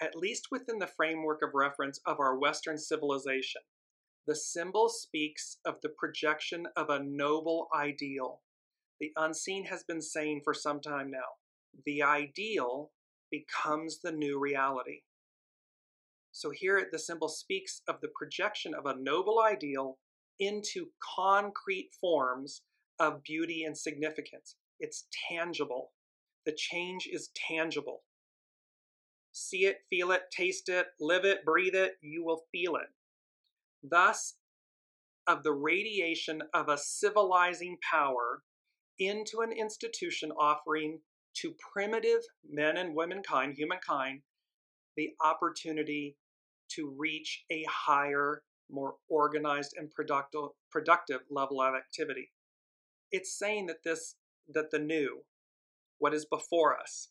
[0.00, 3.62] at least within the framework of reference of our Western civilization.
[4.26, 8.42] The symbol speaks of the projection of a noble ideal.
[9.00, 11.36] The unseen has been saying for some time now
[11.86, 12.90] the ideal
[13.30, 15.02] becomes the new reality.
[16.32, 19.98] So here the symbol speaks of the projection of a noble ideal
[20.38, 22.62] into concrete forms
[22.98, 24.56] of beauty and significance.
[24.78, 25.92] It's tangible.
[26.46, 28.02] The change is tangible.
[29.32, 32.88] See it, feel it, taste it, live it, breathe it, you will feel it.
[33.82, 34.34] Thus,
[35.26, 38.42] of the radiation of a civilizing power
[38.98, 41.00] into an institution offering
[41.34, 44.22] to primitive men and womankind, humankind,
[44.96, 46.16] the opportunity
[46.70, 52.30] to reach a higher, more organized and productive, productive level of activity.
[53.12, 54.16] It's saying that this
[54.52, 55.20] that the new,
[55.98, 57.08] what is before us,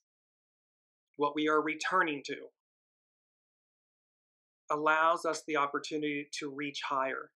[1.18, 2.36] what we are returning to,
[4.72, 7.32] allows us the opportunity to reach higher,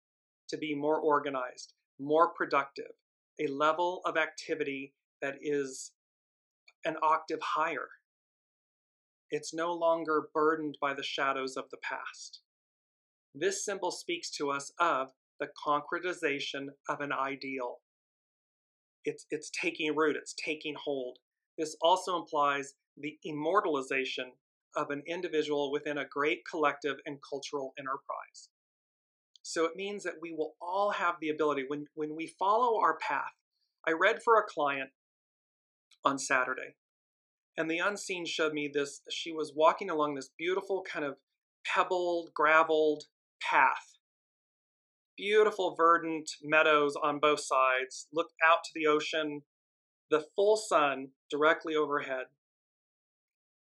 [0.49, 2.93] to be more organized, more productive,
[3.41, 5.93] a level of activity that is
[6.85, 7.89] an octave higher.
[9.33, 12.41] It's no longer burdened by the shadows of the past.
[13.35, 15.09] This symbol speaks to us of
[15.41, 17.79] the concretization of an ideal.
[19.07, 21.17] It's, it's taking root, it's taking hold.
[21.57, 24.33] This also implies the immortalization
[24.77, 28.51] of an individual within a great collective and cultural enterprise.
[29.43, 32.99] So it means that we will all have the ability, when, when we follow our
[32.99, 33.33] path.
[33.89, 34.91] I read for a client
[36.05, 36.75] on Saturday,
[37.57, 39.03] and the unseen showed me this.
[39.11, 41.17] She was walking along this beautiful, kind of
[41.65, 43.05] pebbled, graveled
[43.41, 43.99] path.
[45.17, 49.43] Beautiful, verdant meadows on both sides, look out to the ocean,
[50.11, 52.27] the full sun directly overhead.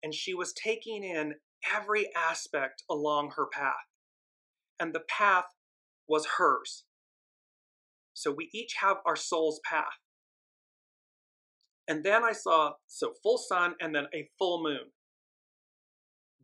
[0.04, 1.36] And she was taking in
[1.76, 3.74] every aspect along her path.
[4.80, 5.46] And the path
[6.08, 6.86] was hers.
[8.14, 10.00] So we each have our soul's path.
[11.90, 14.92] And then I saw, so full sun and then a full moon,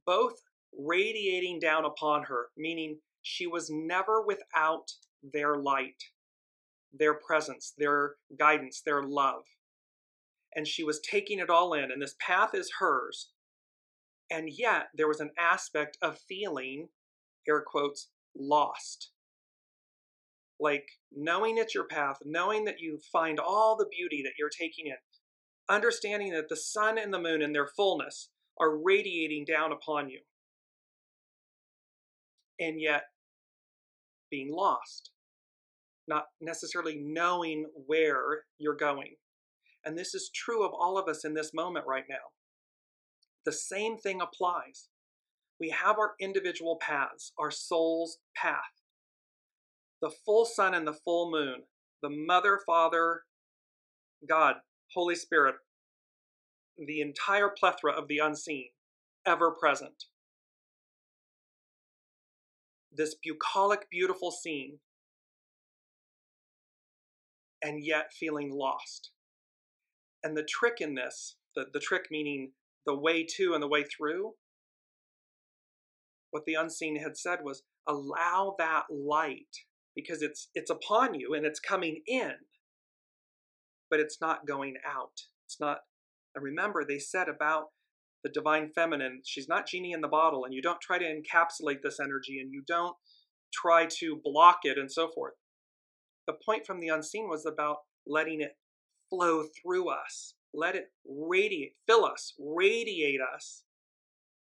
[0.04, 0.34] both
[0.78, 4.91] radiating down upon her, meaning she was never without
[5.22, 6.04] their light,
[6.91, 9.43] their presence, their guidance, their love.
[10.56, 13.30] And she was taking it all in, and this path is hers.
[14.32, 16.89] And yet, there was an aspect of feeling,
[17.48, 19.12] air quotes, lost
[20.60, 24.88] like knowing it's your path, knowing that you find all the beauty that you're taking
[24.88, 24.96] in,
[25.70, 30.20] understanding that the sun and the moon in their fullness are radiating down upon you,
[32.59, 33.03] and yet
[34.32, 35.11] being lost,
[36.07, 39.16] not necessarily knowing where you're going.
[39.84, 42.32] And this is true of all of us in this moment right now.
[43.45, 44.88] The same thing applies.
[45.59, 48.76] We have our individual paths, our soul's path
[50.01, 51.63] the full sun and the full moon,
[52.01, 53.22] the Mother, Father,
[54.28, 54.55] God,
[54.96, 55.56] Holy Spirit,
[56.78, 58.70] the entire plethora of the unseen,
[59.26, 60.06] ever present.
[62.91, 64.80] This bucolic, beautiful scene,
[67.62, 69.12] and yet feeling lost.
[70.24, 72.52] And the trick in this, the, the trick meaning
[72.86, 74.34] the way to and the way through,
[76.32, 79.66] what the unseen had said was allow that light
[79.96, 82.34] because it's it's upon you and it's coming in
[83.89, 85.21] but it's not going out.
[85.45, 85.79] It's not
[86.36, 87.67] and remember they said about
[88.23, 91.81] the divine feminine she's not genie in the bottle and you don't try to encapsulate
[91.83, 92.95] this energy and you don't
[93.53, 95.33] try to block it and so forth.
[96.27, 97.77] The point from the unseen was about
[98.07, 98.57] letting it
[99.09, 103.63] flow through us let it radiate fill us radiate us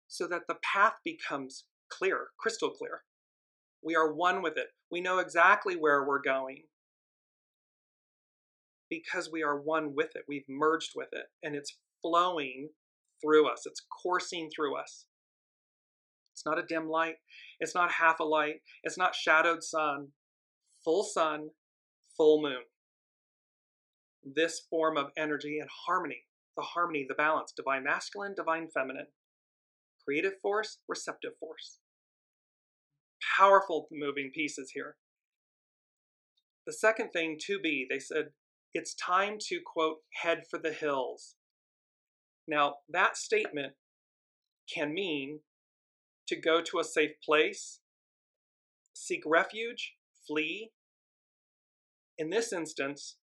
[0.08, 3.02] so that the path becomes clear crystal clear.
[3.82, 4.68] We are one with it.
[4.90, 6.64] We know exactly where we're going
[8.90, 10.24] because we are one with it.
[10.28, 12.70] We've merged with it and it's flowing
[13.20, 15.06] through us, it's coursing through us.
[16.32, 17.16] It's not a dim light,
[17.58, 20.08] it's not half a light, it's not shadowed sun,
[20.84, 21.50] full sun,
[22.16, 22.62] full moon.
[24.24, 26.24] This form of energy and harmony,
[26.56, 29.08] the harmony, the balance, divine masculine, divine feminine,
[30.04, 31.80] creative force, receptive force
[33.38, 34.96] powerful moving pieces here.
[36.66, 38.26] The second thing to be, they said,
[38.74, 41.36] it's time to, quote, head for the hills.
[42.46, 43.74] Now, that statement
[44.72, 45.40] can mean
[46.28, 47.80] to go to a safe place,
[48.92, 49.94] seek refuge,
[50.26, 50.70] flee.
[52.18, 53.16] In this instance,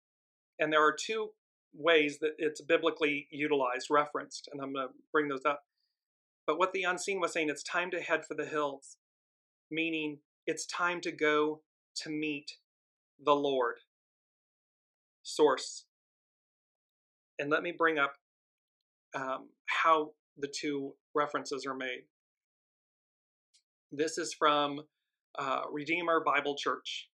[0.59, 1.30] and there are two
[1.74, 5.62] ways that it's biblically utilized, referenced, and I'm going to bring those up.
[6.47, 8.97] But what the unseen was saying, it's time to head for the hills
[9.72, 11.62] meaning it's time to go
[11.97, 12.53] to meet
[13.24, 13.76] the Lord.
[15.23, 15.85] Source.
[17.39, 18.14] And let me bring up
[19.14, 22.05] um, how the two references are made.
[23.91, 24.81] This is from
[25.39, 27.09] uh, Redeemer Bible Church.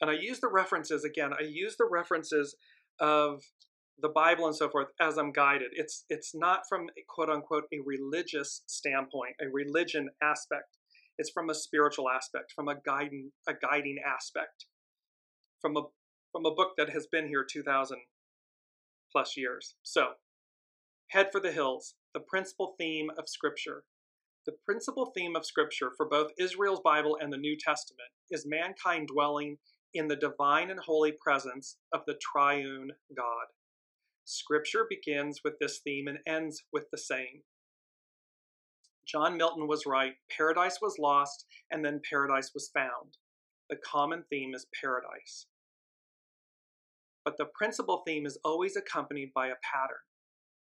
[0.00, 2.56] And I use the references again, I use the references
[3.00, 3.42] of
[4.00, 5.70] the Bible and so forth as I'm guided.
[5.72, 10.76] It's it's not from quote unquote a religious standpoint, a religion aspect.
[11.16, 14.66] It's from a spiritual aspect, from a guiding a guiding aspect,
[15.60, 15.82] from a
[16.34, 17.96] from a book that has been here 2,000
[19.12, 19.76] plus years.
[19.84, 20.14] So,
[21.10, 23.84] head for the hills, the principal theme of Scripture.
[24.44, 29.10] The principal theme of Scripture for both Israel's Bible and the New Testament is mankind
[29.14, 29.58] dwelling
[29.94, 33.46] in the divine and holy presence of the triune God.
[34.24, 37.42] Scripture begins with this theme and ends with the same.
[39.06, 40.14] John Milton was right.
[40.36, 43.18] Paradise was lost, and then paradise was found.
[43.70, 45.46] The common theme is paradise.
[47.24, 49.98] But the principal theme is always accompanied by a pattern.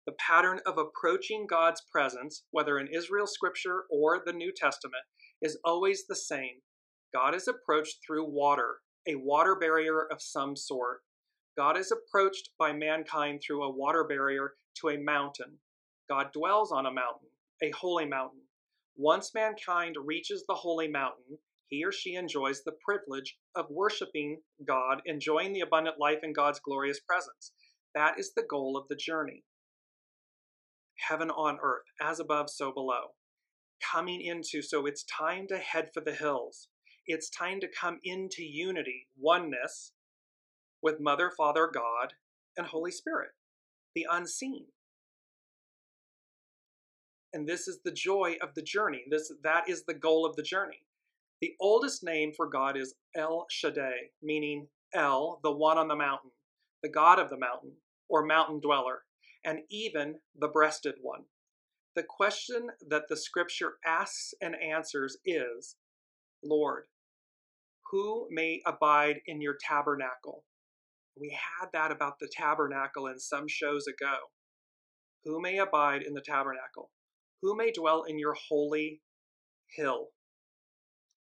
[0.07, 5.05] The pattern of approaching God's presence, whether in Israel scripture or the New Testament,
[5.43, 6.63] is always the same
[7.15, 11.03] God is approached through water, a water barrier of some sort.
[11.57, 15.59] God is approached by mankind through a water barrier to a mountain.
[16.09, 17.29] God dwells on a mountain,
[17.63, 18.43] a holy mountain.
[18.97, 21.39] Once mankind reaches the holy mountain,
[21.71, 26.61] he or she enjoys the privilege of worshiping God, enjoying the abundant life in God's
[26.61, 27.53] glorious presence.
[27.95, 29.45] That is the goal of the journey.
[31.09, 33.15] Heaven on earth, as above, so below.
[33.93, 36.69] Coming into, so it's time to head for the hills.
[37.07, 39.93] It's time to come into unity, oneness
[40.83, 42.15] with Mother, Father, God,
[42.57, 43.31] and Holy Spirit,
[43.95, 44.67] the unseen.
[47.33, 49.05] And this is the joy of the journey.
[49.09, 50.83] This that is the goal of the journey.
[51.41, 56.31] The oldest name for God is El Shaddai, meaning El, the one on the mountain,
[56.83, 57.73] the God of the mountain,
[58.09, 59.05] or mountain dweller,
[59.45, 61.25] and even the breasted one.
[61.97, 65.77] The question that the scripture asks and answers is
[66.45, 66.85] Lord,
[67.91, 70.45] who may abide in your tabernacle?
[71.19, 74.17] We had that about the tabernacle in some shows ago.
[75.25, 76.91] Who may abide in the tabernacle?
[77.43, 79.03] Who may dwell in your holy
[79.77, 80.09] hill?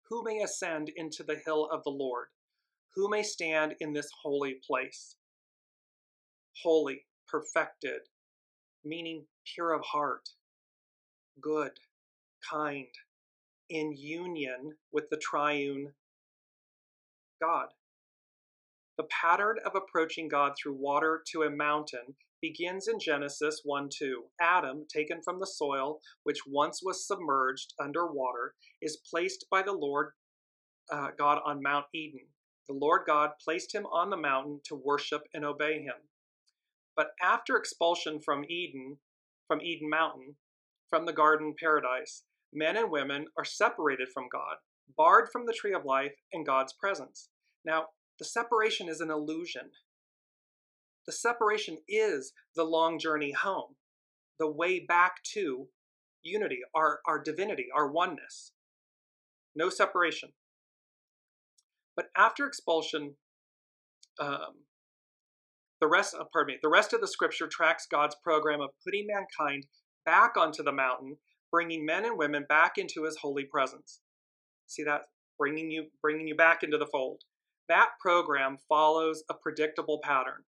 [0.09, 2.27] Who may ascend into the hill of the Lord?
[2.95, 5.15] Who may stand in this holy place?
[6.63, 8.01] Holy, perfected,
[8.83, 10.29] meaning pure of heart,
[11.39, 11.71] good,
[12.49, 12.87] kind,
[13.69, 15.93] in union with the triune
[17.39, 17.67] God.
[18.97, 24.23] The pattern of approaching God through water to a mountain begins in Genesis 1 2.
[24.39, 29.73] Adam, taken from the soil, which once was submerged under water, is placed by the
[29.73, 30.11] Lord
[30.91, 32.27] uh, God on Mount Eden.
[32.67, 35.95] The Lord God placed him on the mountain to worship and obey him.
[36.95, 38.97] But after expulsion from Eden,
[39.47, 40.35] from Eden Mountain,
[40.89, 42.23] from the garden paradise,
[42.53, 44.57] men and women are separated from God,
[44.97, 47.29] barred from the tree of life and God's presence.
[47.65, 47.87] Now,
[48.19, 49.71] the separation is an illusion.
[51.09, 53.73] The separation is the long journey home,
[54.37, 55.67] the way back to
[56.21, 58.51] unity, our, our divinity, our oneness.
[59.55, 60.33] No separation.
[61.95, 63.15] But after expulsion,
[64.19, 64.65] um,
[65.81, 69.07] the rest, uh, pardon me, the rest of the scripture tracks God's program of putting
[69.07, 69.65] mankind
[70.05, 71.17] back onto the mountain,
[71.51, 74.01] bringing men and women back into His holy presence.
[74.67, 75.05] See that?
[75.39, 77.23] Bringing you, bringing you back into the fold.
[77.67, 80.43] That program follows a predictable pattern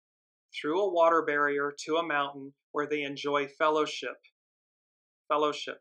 [0.54, 4.16] through a water barrier to a mountain where they enjoy fellowship.
[5.28, 5.78] Fellowship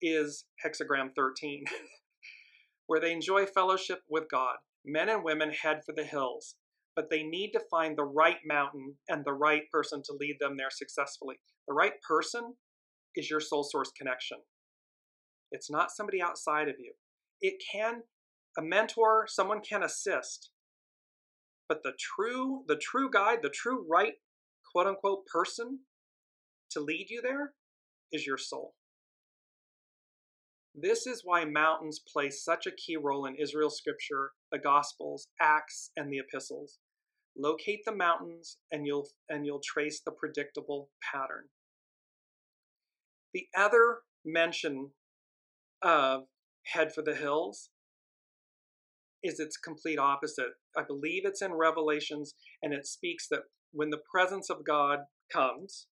[0.00, 1.64] is hexagram 13,
[2.86, 4.56] where they enjoy fellowship with God.
[4.84, 6.54] Men and women head for the hills,
[6.96, 10.56] but they need to find the right mountain and the right person to lead them
[10.56, 11.36] there successfully.
[11.66, 12.54] The right person
[13.14, 14.38] is your soul source connection.
[15.50, 16.92] It's not somebody outside of you.
[17.40, 18.02] It can,
[18.56, 20.50] a mentor, someone can assist,
[21.68, 24.14] but the true, the true guide, the true right
[24.72, 25.80] quote unquote person
[26.70, 27.52] to lead you there
[28.12, 28.74] is your soul.
[30.74, 35.90] This is why mountains play such a key role in Israel scripture, the gospels, acts,
[35.96, 36.78] and the epistles.
[37.36, 41.44] Locate the mountains and you'll and you'll trace the predictable pattern.
[43.32, 44.90] The other mention
[45.82, 46.24] of
[46.64, 47.70] head for the hills
[49.22, 50.50] is its complete opposite.
[50.76, 53.42] I believe it's in Revelations, and it speaks that
[53.72, 55.00] when the presence of God
[55.32, 55.88] comes,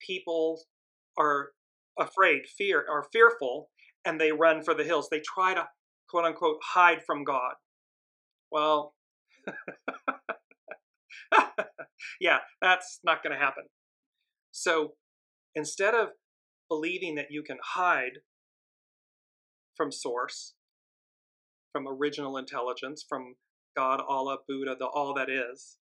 [0.00, 0.62] people
[1.18, 1.50] are
[1.98, 3.70] afraid, fear, are fearful,
[4.04, 5.08] and they run for the hills.
[5.10, 5.68] They try to
[6.08, 7.54] quote unquote hide from God.
[8.50, 8.94] Well,
[12.20, 13.64] yeah, that's not going to happen.
[14.50, 14.94] So
[15.54, 16.08] instead of
[16.68, 18.18] believing that you can hide
[19.76, 20.54] from source,
[21.72, 23.34] from original intelligence, from
[23.76, 25.78] God, Allah, Buddha, the all that is,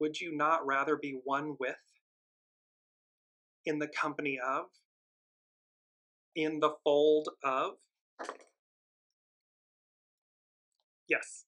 [0.00, 1.76] would you not rather be one with,
[3.64, 4.66] in the company of,
[6.34, 7.72] in the fold of?
[11.08, 11.44] Yes.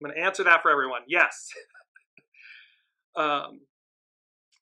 [0.00, 1.02] I'm going to answer that for everyone.
[1.06, 1.48] Yes.
[3.16, 3.60] um,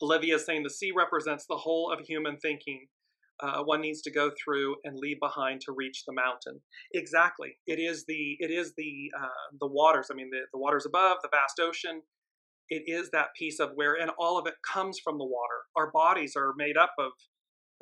[0.03, 2.87] Olivia is saying the sea represents the whole of human thinking
[3.43, 6.61] uh, one needs to go through and leave behind to reach the mountain.
[6.95, 10.09] Exactly, it is the it is the uh, the waters.
[10.11, 12.03] I mean, the, the waters above, the vast ocean.
[12.69, 15.67] It is that piece of where, and all of it comes from the water.
[15.77, 17.13] Our bodies are made up of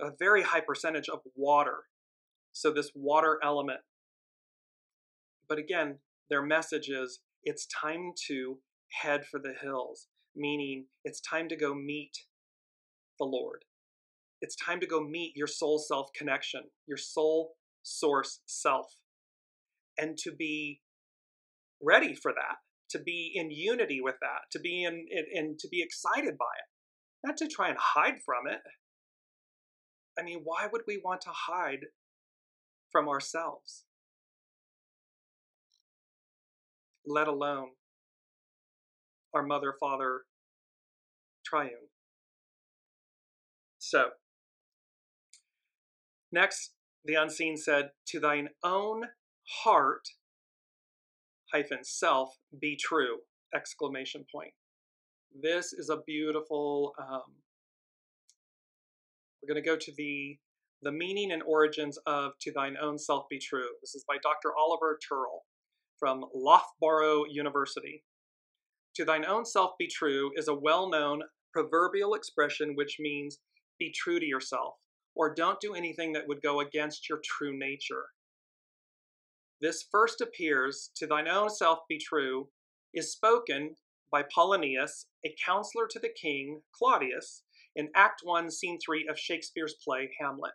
[0.00, 1.84] a very high percentage of water.
[2.52, 3.80] So this water element.
[5.48, 5.98] But again,
[6.28, 8.58] their message is it's time to
[9.02, 12.12] head for the hills, meaning it's time to go meet
[13.18, 13.64] the Lord
[14.40, 18.86] it's time to go meet your soul self connection, your soul source self.
[19.98, 20.80] and to be
[21.82, 22.56] ready for that,
[22.90, 27.26] to be in unity with that, to be in, in to be excited by it,
[27.26, 28.60] not to try and hide from it.
[30.18, 31.86] I mean, why would we want to hide
[32.90, 33.84] from ourselves?
[37.06, 37.70] Let alone
[39.34, 40.22] our mother, father,
[41.44, 41.88] triune.
[43.78, 44.10] So,
[46.32, 46.72] next,
[47.04, 49.04] the unseen said, To thine own
[49.62, 50.08] heart
[51.52, 53.18] hyphen self be true!
[53.54, 54.52] Exclamation point.
[55.42, 57.34] This is a beautiful um,
[59.42, 60.38] we're going to go to the
[60.82, 63.68] the meaning and origins of to thine own self be true.
[63.80, 65.44] This is by dr oliver Tearle
[65.98, 68.02] from loughborough university.
[68.96, 71.22] To thine own self be true is a well-known
[71.52, 73.38] proverbial expression which means
[73.78, 74.74] be true to yourself
[75.14, 78.06] or don't do anything that would go against your true nature
[79.60, 82.48] this first appears, to thine own self be true,
[82.94, 83.76] is spoken
[84.10, 87.44] by Polonius, a counselor to the king, Claudius,
[87.76, 90.54] in Act 1, Scene 3 of Shakespeare's play Hamlet.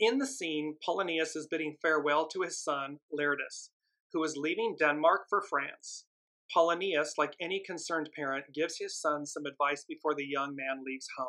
[0.00, 3.70] In the scene, Polonius is bidding farewell to his son, Laertes,
[4.12, 6.06] who is leaving Denmark for France.
[6.52, 11.06] Polonius, like any concerned parent, gives his son some advice before the young man leaves
[11.16, 11.28] home.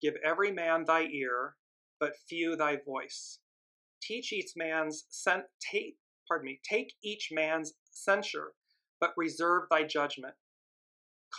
[0.00, 1.56] Give every man thy ear,
[1.98, 3.40] but few thy voice.
[4.02, 8.54] Teach each man's sen- take pardon me take each man's censure
[9.00, 10.34] but reserve thy judgment.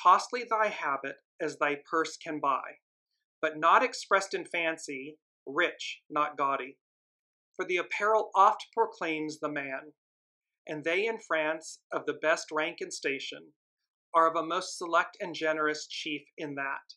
[0.03, 2.79] Costly thy habit as thy purse can buy
[3.41, 6.77] but not expressed in fancy rich not gaudy.
[7.55, 9.93] For the apparel oft proclaims the man
[10.67, 13.53] and they in france of the best rank and station
[14.13, 16.93] are of a most select and generous chief in that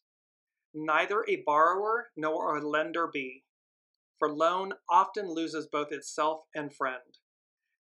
[0.74, 3.44] neither a borrower nor a lender be
[4.18, 7.18] for loan often loses both itself and friend,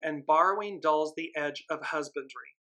[0.01, 2.57] and borrowing dulls the edge of husbandry.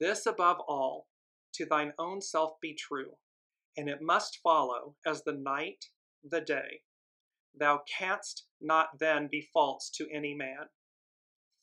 [0.00, 1.06] This above all,
[1.54, 3.16] to thine own self be true,
[3.76, 5.86] and it must follow as the night,
[6.24, 6.80] the day.
[7.58, 10.68] Thou canst not then be false to any man.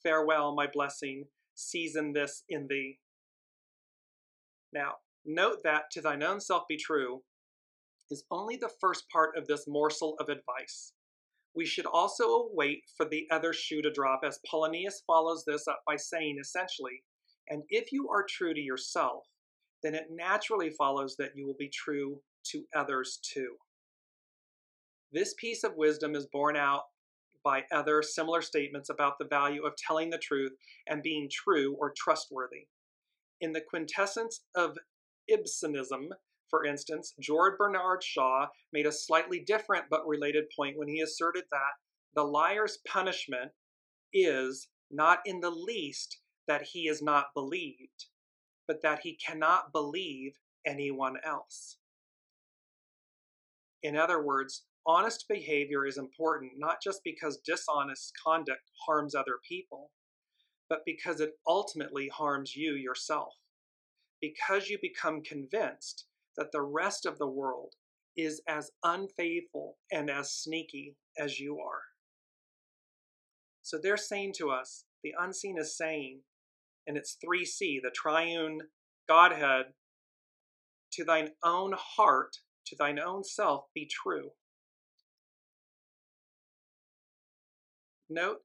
[0.03, 2.99] Farewell, my blessing, season this in thee.
[4.73, 4.95] Now,
[5.25, 7.23] note that to thine own self be true
[8.11, 10.93] is only the first part of this morsel of advice.
[11.55, 15.81] We should also wait for the other shoe to drop, as Polonius follows this up
[15.87, 17.03] by saying essentially,
[17.49, 19.25] and if you are true to yourself,
[19.83, 22.19] then it naturally follows that you will be true
[22.51, 23.55] to others too.
[25.11, 26.81] This piece of wisdom is borne out
[27.43, 30.51] by other similar statements about the value of telling the truth
[30.87, 32.67] and being true or trustworthy.
[33.39, 34.77] In the quintessence of
[35.29, 36.09] Ibsenism,
[36.49, 41.43] for instance, George Bernard Shaw made a slightly different but related point when he asserted
[41.51, 41.73] that
[42.13, 43.51] the liar's punishment
[44.13, 48.05] is not in the least that he is not believed,
[48.67, 50.33] but that he cannot believe
[50.65, 51.77] anyone else.
[53.83, 59.91] In other words, honest behavior is important not just because dishonest conduct harms other people,
[60.69, 63.33] but because it ultimately harms you yourself.
[64.21, 66.05] Because you become convinced
[66.37, 67.73] that the rest of the world
[68.17, 71.81] is as unfaithful and as sneaky as you are.
[73.61, 76.21] So they're saying to us, the unseen is saying,
[76.87, 78.59] and it's 3C, the triune
[79.07, 79.65] Godhead,
[80.93, 84.31] to thine own heart, to thine own self, be true.
[88.09, 88.37] Note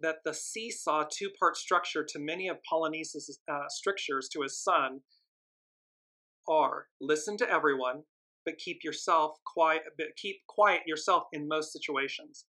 [0.00, 5.00] that the seesaw two part structure to many of Polonius' uh, strictures to his son
[6.48, 8.02] are listen to everyone,
[8.44, 12.46] but keep yourself quiet, but keep quiet yourself in most situations.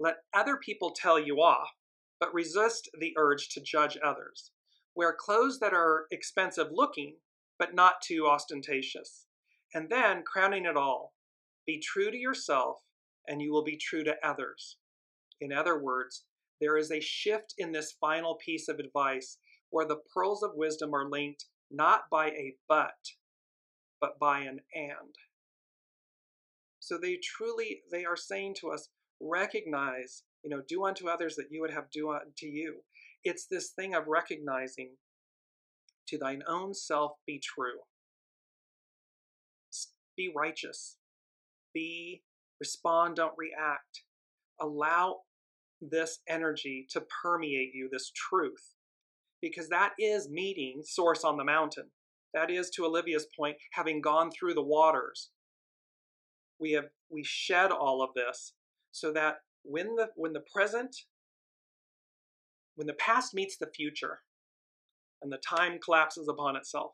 [0.00, 1.70] Let other people tell you off,
[2.18, 4.50] but resist the urge to judge others.
[4.94, 7.16] Wear clothes that are expensive looking,
[7.58, 9.26] but not too ostentatious.
[9.74, 11.14] And then, crowning it all,
[11.66, 12.78] be true to yourself,
[13.26, 14.76] and you will be true to others.
[15.40, 16.24] In other words,
[16.60, 19.38] there is a shift in this final piece of advice
[19.70, 22.94] where the pearls of wisdom are linked not by a but,
[24.04, 25.14] but by an and.
[26.78, 31.46] So they truly, they are saying to us, recognize, you know, do unto others that
[31.50, 32.80] you would have do unto you.
[33.24, 34.90] It's this thing of recognizing
[36.08, 37.78] to thine own self be true.
[40.18, 40.98] Be righteous.
[41.72, 42.20] Be,
[42.60, 44.02] respond, don't react.
[44.60, 45.20] Allow
[45.80, 48.74] this energy to permeate you, this truth,
[49.40, 51.86] because that is meeting Source on the mountain.
[52.34, 55.30] That is, to Olivia's point, having gone through the waters.
[56.60, 58.54] We have we shed all of this
[58.90, 60.94] so that when the when the present
[62.76, 64.20] when the past meets the future
[65.22, 66.92] and the time collapses upon itself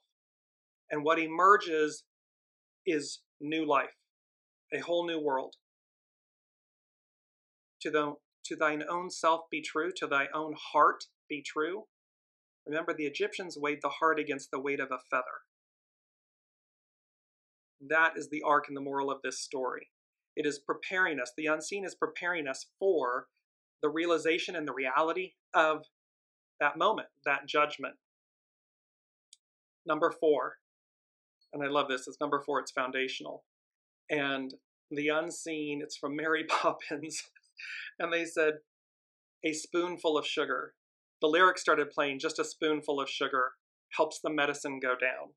[0.91, 2.05] and what emerges
[2.87, 3.97] is new life
[4.73, 5.55] a whole new world
[7.81, 8.15] to the
[8.45, 11.85] to thine own self be true to thy own heart be true
[12.71, 15.45] remember the egyptians weighed the heart against the weight of a feather
[17.81, 19.89] that is the arc and the moral of this story
[20.37, 23.27] it is preparing us, the unseen is preparing us for
[23.83, 25.85] the realization and the reality of
[26.61, 27.95] that moment, that judgment.
[29.87, 30.57] Number four,
[31.53, 33.45] and I love this, it's number four, it's foundational.
[34.11, 34.55] And
[34.91, 37.23] the unseen, it's from Mary Poppins.
[37.99, 38.55] and they said,
[39.45, 40.75] a spoonful of sugar.
[41.21, 43.53] The lyrics started playing, just a spoonful of sugar
[43.97, 45.35] helps the medicine go down.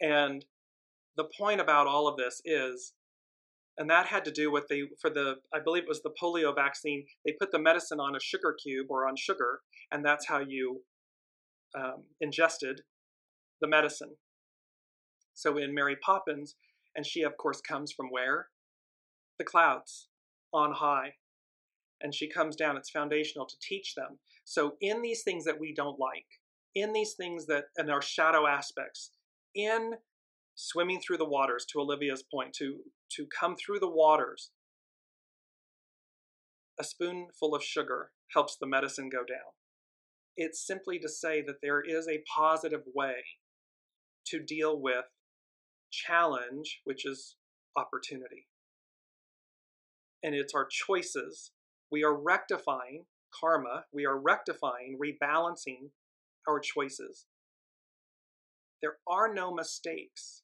[0.00, 0.44] And
[1.16, 2.94] the point about all of this is
[3.78, 6.54] and that had to do with the for the i believe it was the polio
[6.54, 9.60] vaccine they put the medicine on a sugar cube or on sugar
[9.90, 10.82] and that's how you
[11.74, 12.82] um, ingested
[13.60, 14.16] the medicine.
[15.34, 16.56] So in mary poppins
[16.94, 18.48] and she of course comes from where?
[19.38, 20.08] The clouds
[20.52, 21.14] on high.
[22.00, 25.72] And she comes down it's foundational to teach them so in these things that we
[25.74, 26.26] don't like
[26.74, 29.10] in these things that and our shadow aspects
[29.54, 29.92] in
[30.54, 32.80] swimming through the waters to olivia's point to
[33.16, 34.50] to come through the waters,
[36.78, 39.52] a spoonful of sugar helps the medicine go down.
[40.36, 43.16] It's simply to say that there is a positive way
[44.26, 45.04] to deal with
[45.90, 47.36] challenge, which is
[47.76, 48.46] opportunity.
[50.22, 51.50] And it's our choices.
[51.90, 53.04] We are rectifying
[53.38, 55.90] karma, we are rectifying, rebalancing
[56.48, 57.26] our choices.
[58.80, 60.42] There are no mistakes,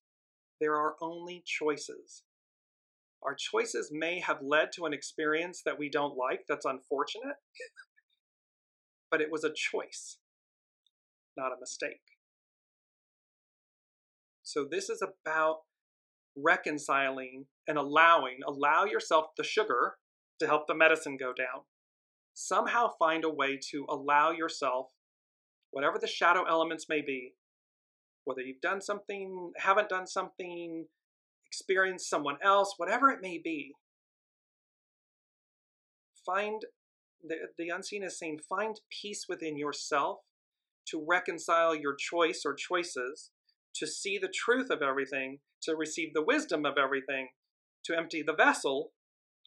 [0.61, 2.23] there are only choices.
[3.23, 7.37] Our choices may have led to an experience that we don't like, that's unfortunate,
[9.11, 10.19] but it was a choice,
[11.37, 12.03] not a mistake.
[14.43, 15.59] So this is about
[16.37, 19.97] reconciling and allowing, allow yourself the sugar
[20.39, 21.65] to help the medicine go down.
[22.41, 24.93] Somehow find a way to allow yourself,
[25.73, 27.35] whatever the shadow elements may be,
[28.23, 30.87] whether you've done something, haven't done something,
[31.45, 33.73] experienced someone else, whatever it may be.
[36.25, 36.63] Find
[37.25, 40.19] the, the unseen is saying, find peace within yourself
[40.91, 43.33] to reconcile your choice or choices,
[43.75, 47.31] to see the truth of everything, to receive the wisdom of everything,
[47.87, 48.93] to empty the vessel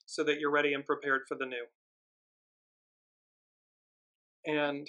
[0.05, 1.67] so that you're ready and prepared for the new.
[4.45, 4.87] And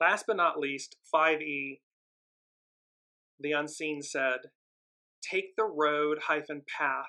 [0.00, 1.80] last but not least, 5e,
[3.40, 4.38] the unseen said,
[5.22, 7.06] take the road hyphen path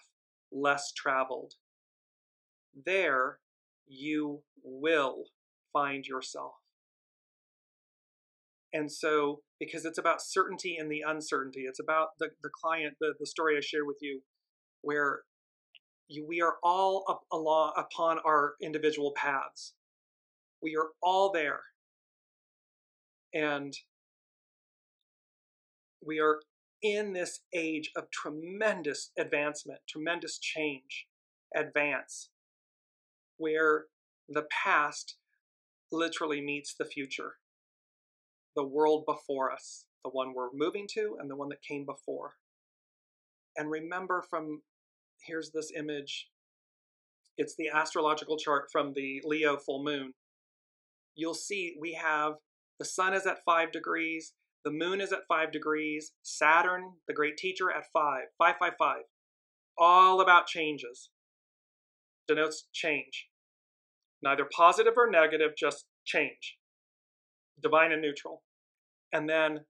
[0.51, 1.53] less traveled.
[2.85, 3.39] There
[3.87, 5.25] you will
[5.73, 6.53] find yourself.
[8.71, 13.13] And so, because it's about certainty and the uncertainty, it's about the, the client, the,
[13.19, 14.21] the story I share with you,
[14.81, 15.21] where
[16.07, 19.73] you, we are all up along upon our individual paths.
[20.61, 21.61] We are all there.
[23.33, 23.73] And
[26.05, 26.39] we are
[26.81, 31.07] in this age of tremendous advancement, tremendous change,
[31.55, 32.29] advance,
[33.37, 33.85] where
[34.27, 35.17] the past
[35.91, 37.33] literally meets the future,
[38.55, 42.35] the world before us, the one we're moving to, and the one that came before.
[43.57, 44.61] And remember from
[45.25, 46.29] here's this image.
[47.37, 50.13] It's the astrological chart from the Leo full moon.
[51.15, 52.33] You'll see we have
[52.79, 54.33] the sun is at five degrees,
[54.65, 56.11] the moon is at five degrees.
[56.21, 58.25] Saturn, the great teacher, at five.
[58.37, 59.03] Five, five, five.
[59.77, 61.09] All about changes.
[62.27, 63.29] Denotes change.
[64.21, 66.57] Neither positive or negative, just change.
[67.61, 68.43] Divine and neutral.
[69.13, 69.61] And then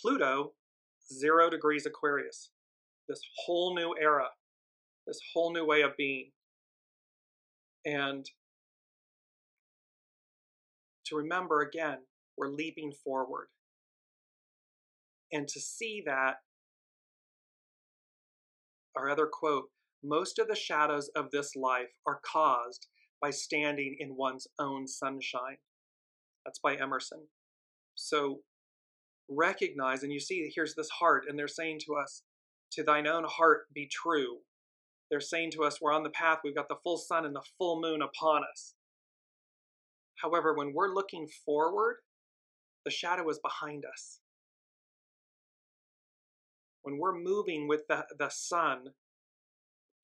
[0.00, 0.54] Pluto,
[1.12, 2.50] zero degrees Aquarius.
[3.08, 4.26] This whole new era,
[5.06, 6.32] this whole new way of being.
[7.84, 8.26] And
[11.10, 11.98] to remember again,
[12.36, 13.48] we're leaping forward
[15.32, 16.36] and to see that,
[18.96, 19.66] our other quote,
[20.02, 22.86] most of the shadows of this life are caused
[23.20, 25.58] by standing in one's own sunshine.
[26.44, 27.26] That's by Emerson.
[27.94, 28.40] So
[29.28, 32.22] recognize, and you see, here's this heart, and they're saying to us,
[32.72, 34.38] to thine own heart be true.
[35.10, 37.44] They're saying to us, we're on the path, we've got the full sun and the
[37.58, 38.74] full moon upon us.
[40.22, 41.96] However, when we're looking forward,
[42.84, 44.20] the shadow is behind us
[46.82, 48.88] when we're moving with the, the sun,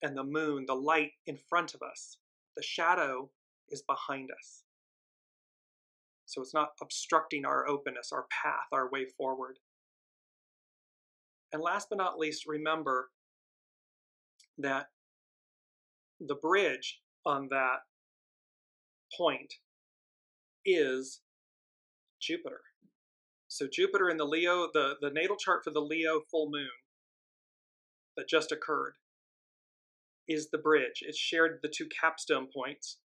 [0.02, 2.18] and the moon, the light in front of us.
[2.56, 3.30] The shadow
[3.70, 4.62] is behind us.
[6.26, 9.58] So it's not obstructing our openness, our path, our way forward.
[11.52, 13.10] And last but not least, remember
[14.58, 14.86] that
[16.20, 17.80] the bridge on that
[19.16, 19.54] point
[20.66, 21.20] is
[22.20, 22.60] Jupiter.
[23.48, 26.68] So Jupiter in the Leo, the, the natal chart for the Leo full moon
[28.16, 28.94] that just occurred
[30.28, 31.02] is the bridge.
[31.02, 32.98] It shared the two capstone points,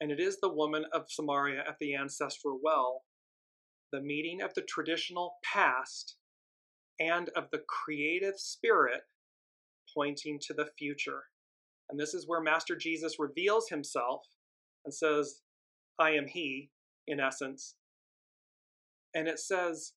[0.00, 3.02] and it is the woman of Samaria at the ancestral well,
[3.92, 6.16] the meeting of the traditional past
[6.98, 9.02] and of the creative spirit
[9.94, 11.22] pointing to the future.
[11.88, 14.26] And this is where Master Jesus reveals himself
[14.84, 15.40] and says,
[15.98, 16.70] I am He,
[17.08, 17.74] in essence.
[19.14, 19.94] And it says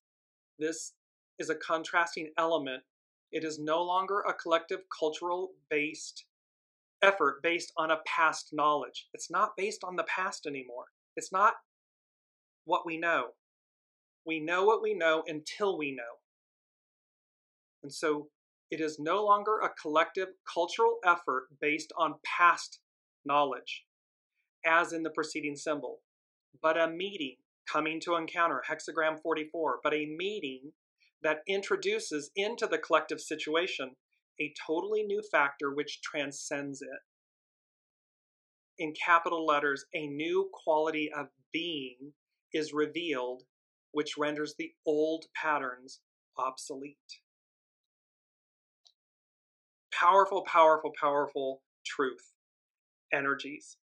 [0.58, 0.94] this
[1.38, 2.82] is a contrasting element.
[3.30, 6.24] It is no longer a collective cultural based
[7.02, 9.08] effort based on a past knowledge.
[9.14, 10.86] It's not based on the past anymore.
[11.16, 11.54] It's not
[12.64, 13.28] what we know.
[14.24, 16.18] We know what we know until we know.
[17.82, 18.28] And so
[18.70, 22.78] it is no longer a collective cultural effort based on past
[23.24, 23.84] knowledge,
[24.64, 26.00] as in the preceding symbol,
[26.60, 27.36] but a meeting
[27.70, 30.72] coming to encounter, hexagram 44, but a meeting
[31.22, 33.92] that introduces into the collective situation
[34.40, 36.88] a totally new factor which transcends it.
[38.78, 42.12] In capital letters, a new quality of being
[42.52, 43.42] is revealed,
[43.92, 46.00] which renders the old patterns
[46.38, 46.96] obsolete.
[49.92, 52.32] Powerful, powerful, powerful truth,
[53.12, 53.76] energies.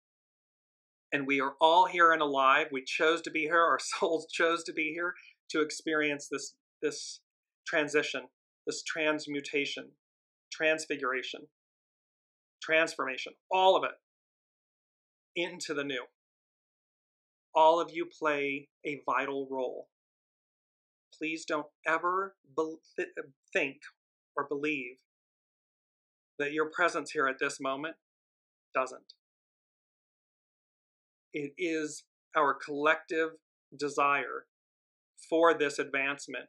[1.12, 2.66] And we are all here and alive.
[2.70, 3.60] We chose to be here.
[3.60, 5.14] Our souls chose to be here
[5.50, 7.20] to experience this, this
[7.66, 8.22] transition,
[8.66, 9.90] this transmutation,
[10.52, 11.42] transfiguration,
[12.62, 13.92] transformation, all of it
[15.36, 16.04] into the new.
[17.54, 19.88] All of you play a vital role.
[21.16, 23.04] Please don't ever be-
[23.52, 23.78] think
[24.36, 24.98] or believe
[26.38, 27.96] that your presence here at this moment
[28.74, 29.14] doesn't.
[31.32, 32.04] It is
[32.36, 33.30] our collective
[33.76, 34.46] desire
[35.28, 36.46] for this advancement,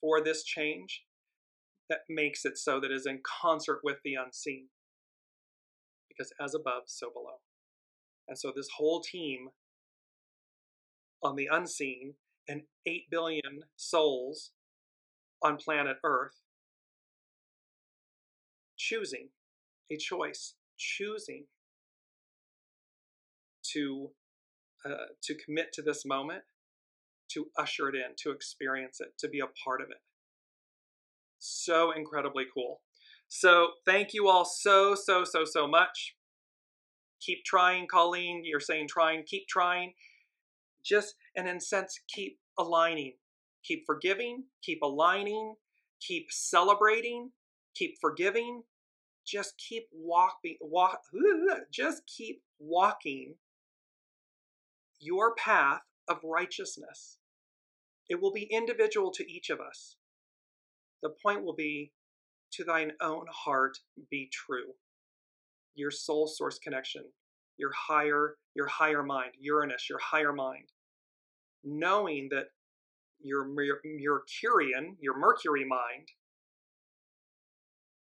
[0.00, 1.04] for this change,
[1.88, 4.68] that makes it so that it is in concert with the unseen.
[6.08, 7.40] Because as above, so below.
[8.26, 9.48] And so this whole team
[11.22, 12.14] on the unseen
[12.48, 14.52] and 8 billion souls
[15.42, 16.42] on planet Earth
[18.76, 19.30] choosing
[19.90, 21.46] a choice, choosing
[23.72, 24.10] to
[24.84, 26.42] uh, to commit to this moment,
[27.28, 29.98] to usher it in, to experience it, to be a part of it.
[31.38, 32.80] So incredibly cool.
[33.28, 36.16] So thank you all so, so, so, so much.
[37.20, 38.42] Keep trying, Colleen.
[38.44, 39.92] You're saying trying, keep trying.
[40.84, 43.14] Just, and in sense, keep aligning.
[43.64, 45.56] Keep forgiving, keep aligning,
[46.00, 47.32] keep celebrating,
[47.74, 48.62] keep forgiving.
[49.26, 51.00] Just keep walking, walk,
[51.72, 53.34] just keep walking
[55.00, 57.18] your path of righteousness.
[58.08, 59.96] It will be individual to each of us.
[61.02, 61.92] The point will be
[62.52, 63.78] to thine own heart
[64.10, 64.74] be true.
[65.74, 67.04] Your soul source connection,
[67.56, 70.70] your higher, your higher mind, Uranus, your higher mind.
[71.62, 72.46] Knowing that
[73.20, 76.08] your Mercurian, your Mercury mind,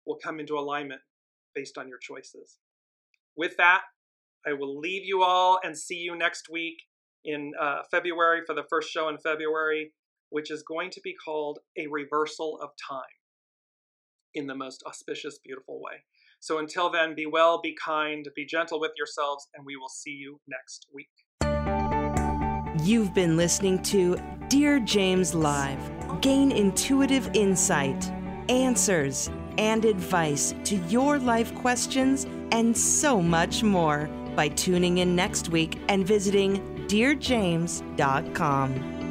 [0.06, 1.00] will come into alignment
[1.54, 2.58] based on your choices.
[3.36, 3.82] With that,
[4.46, 6.82] I will leave you all and see you next week
[7.24, 9.92] in uh, February for the first show in February
[10.34, 13.02] which is going to be called a reversal of time
[14.34, 16.02] in the most auspicious, beautiful way.
[16.40, 20.10] So until then, be well, be kind, be gentle with yourselves, and we will see
[20.10, 21.06] you next week.
[22.82, 24.16] You've been listening to
[24.48, 25.78] Dear James Live.
[26.20, 28.10] Gain intuitive insight,
[28.48, 35.48] answers, and advice to your life questions, and so much more by tuning in next
[35.50, 39.03] week and visiting DearJames.com.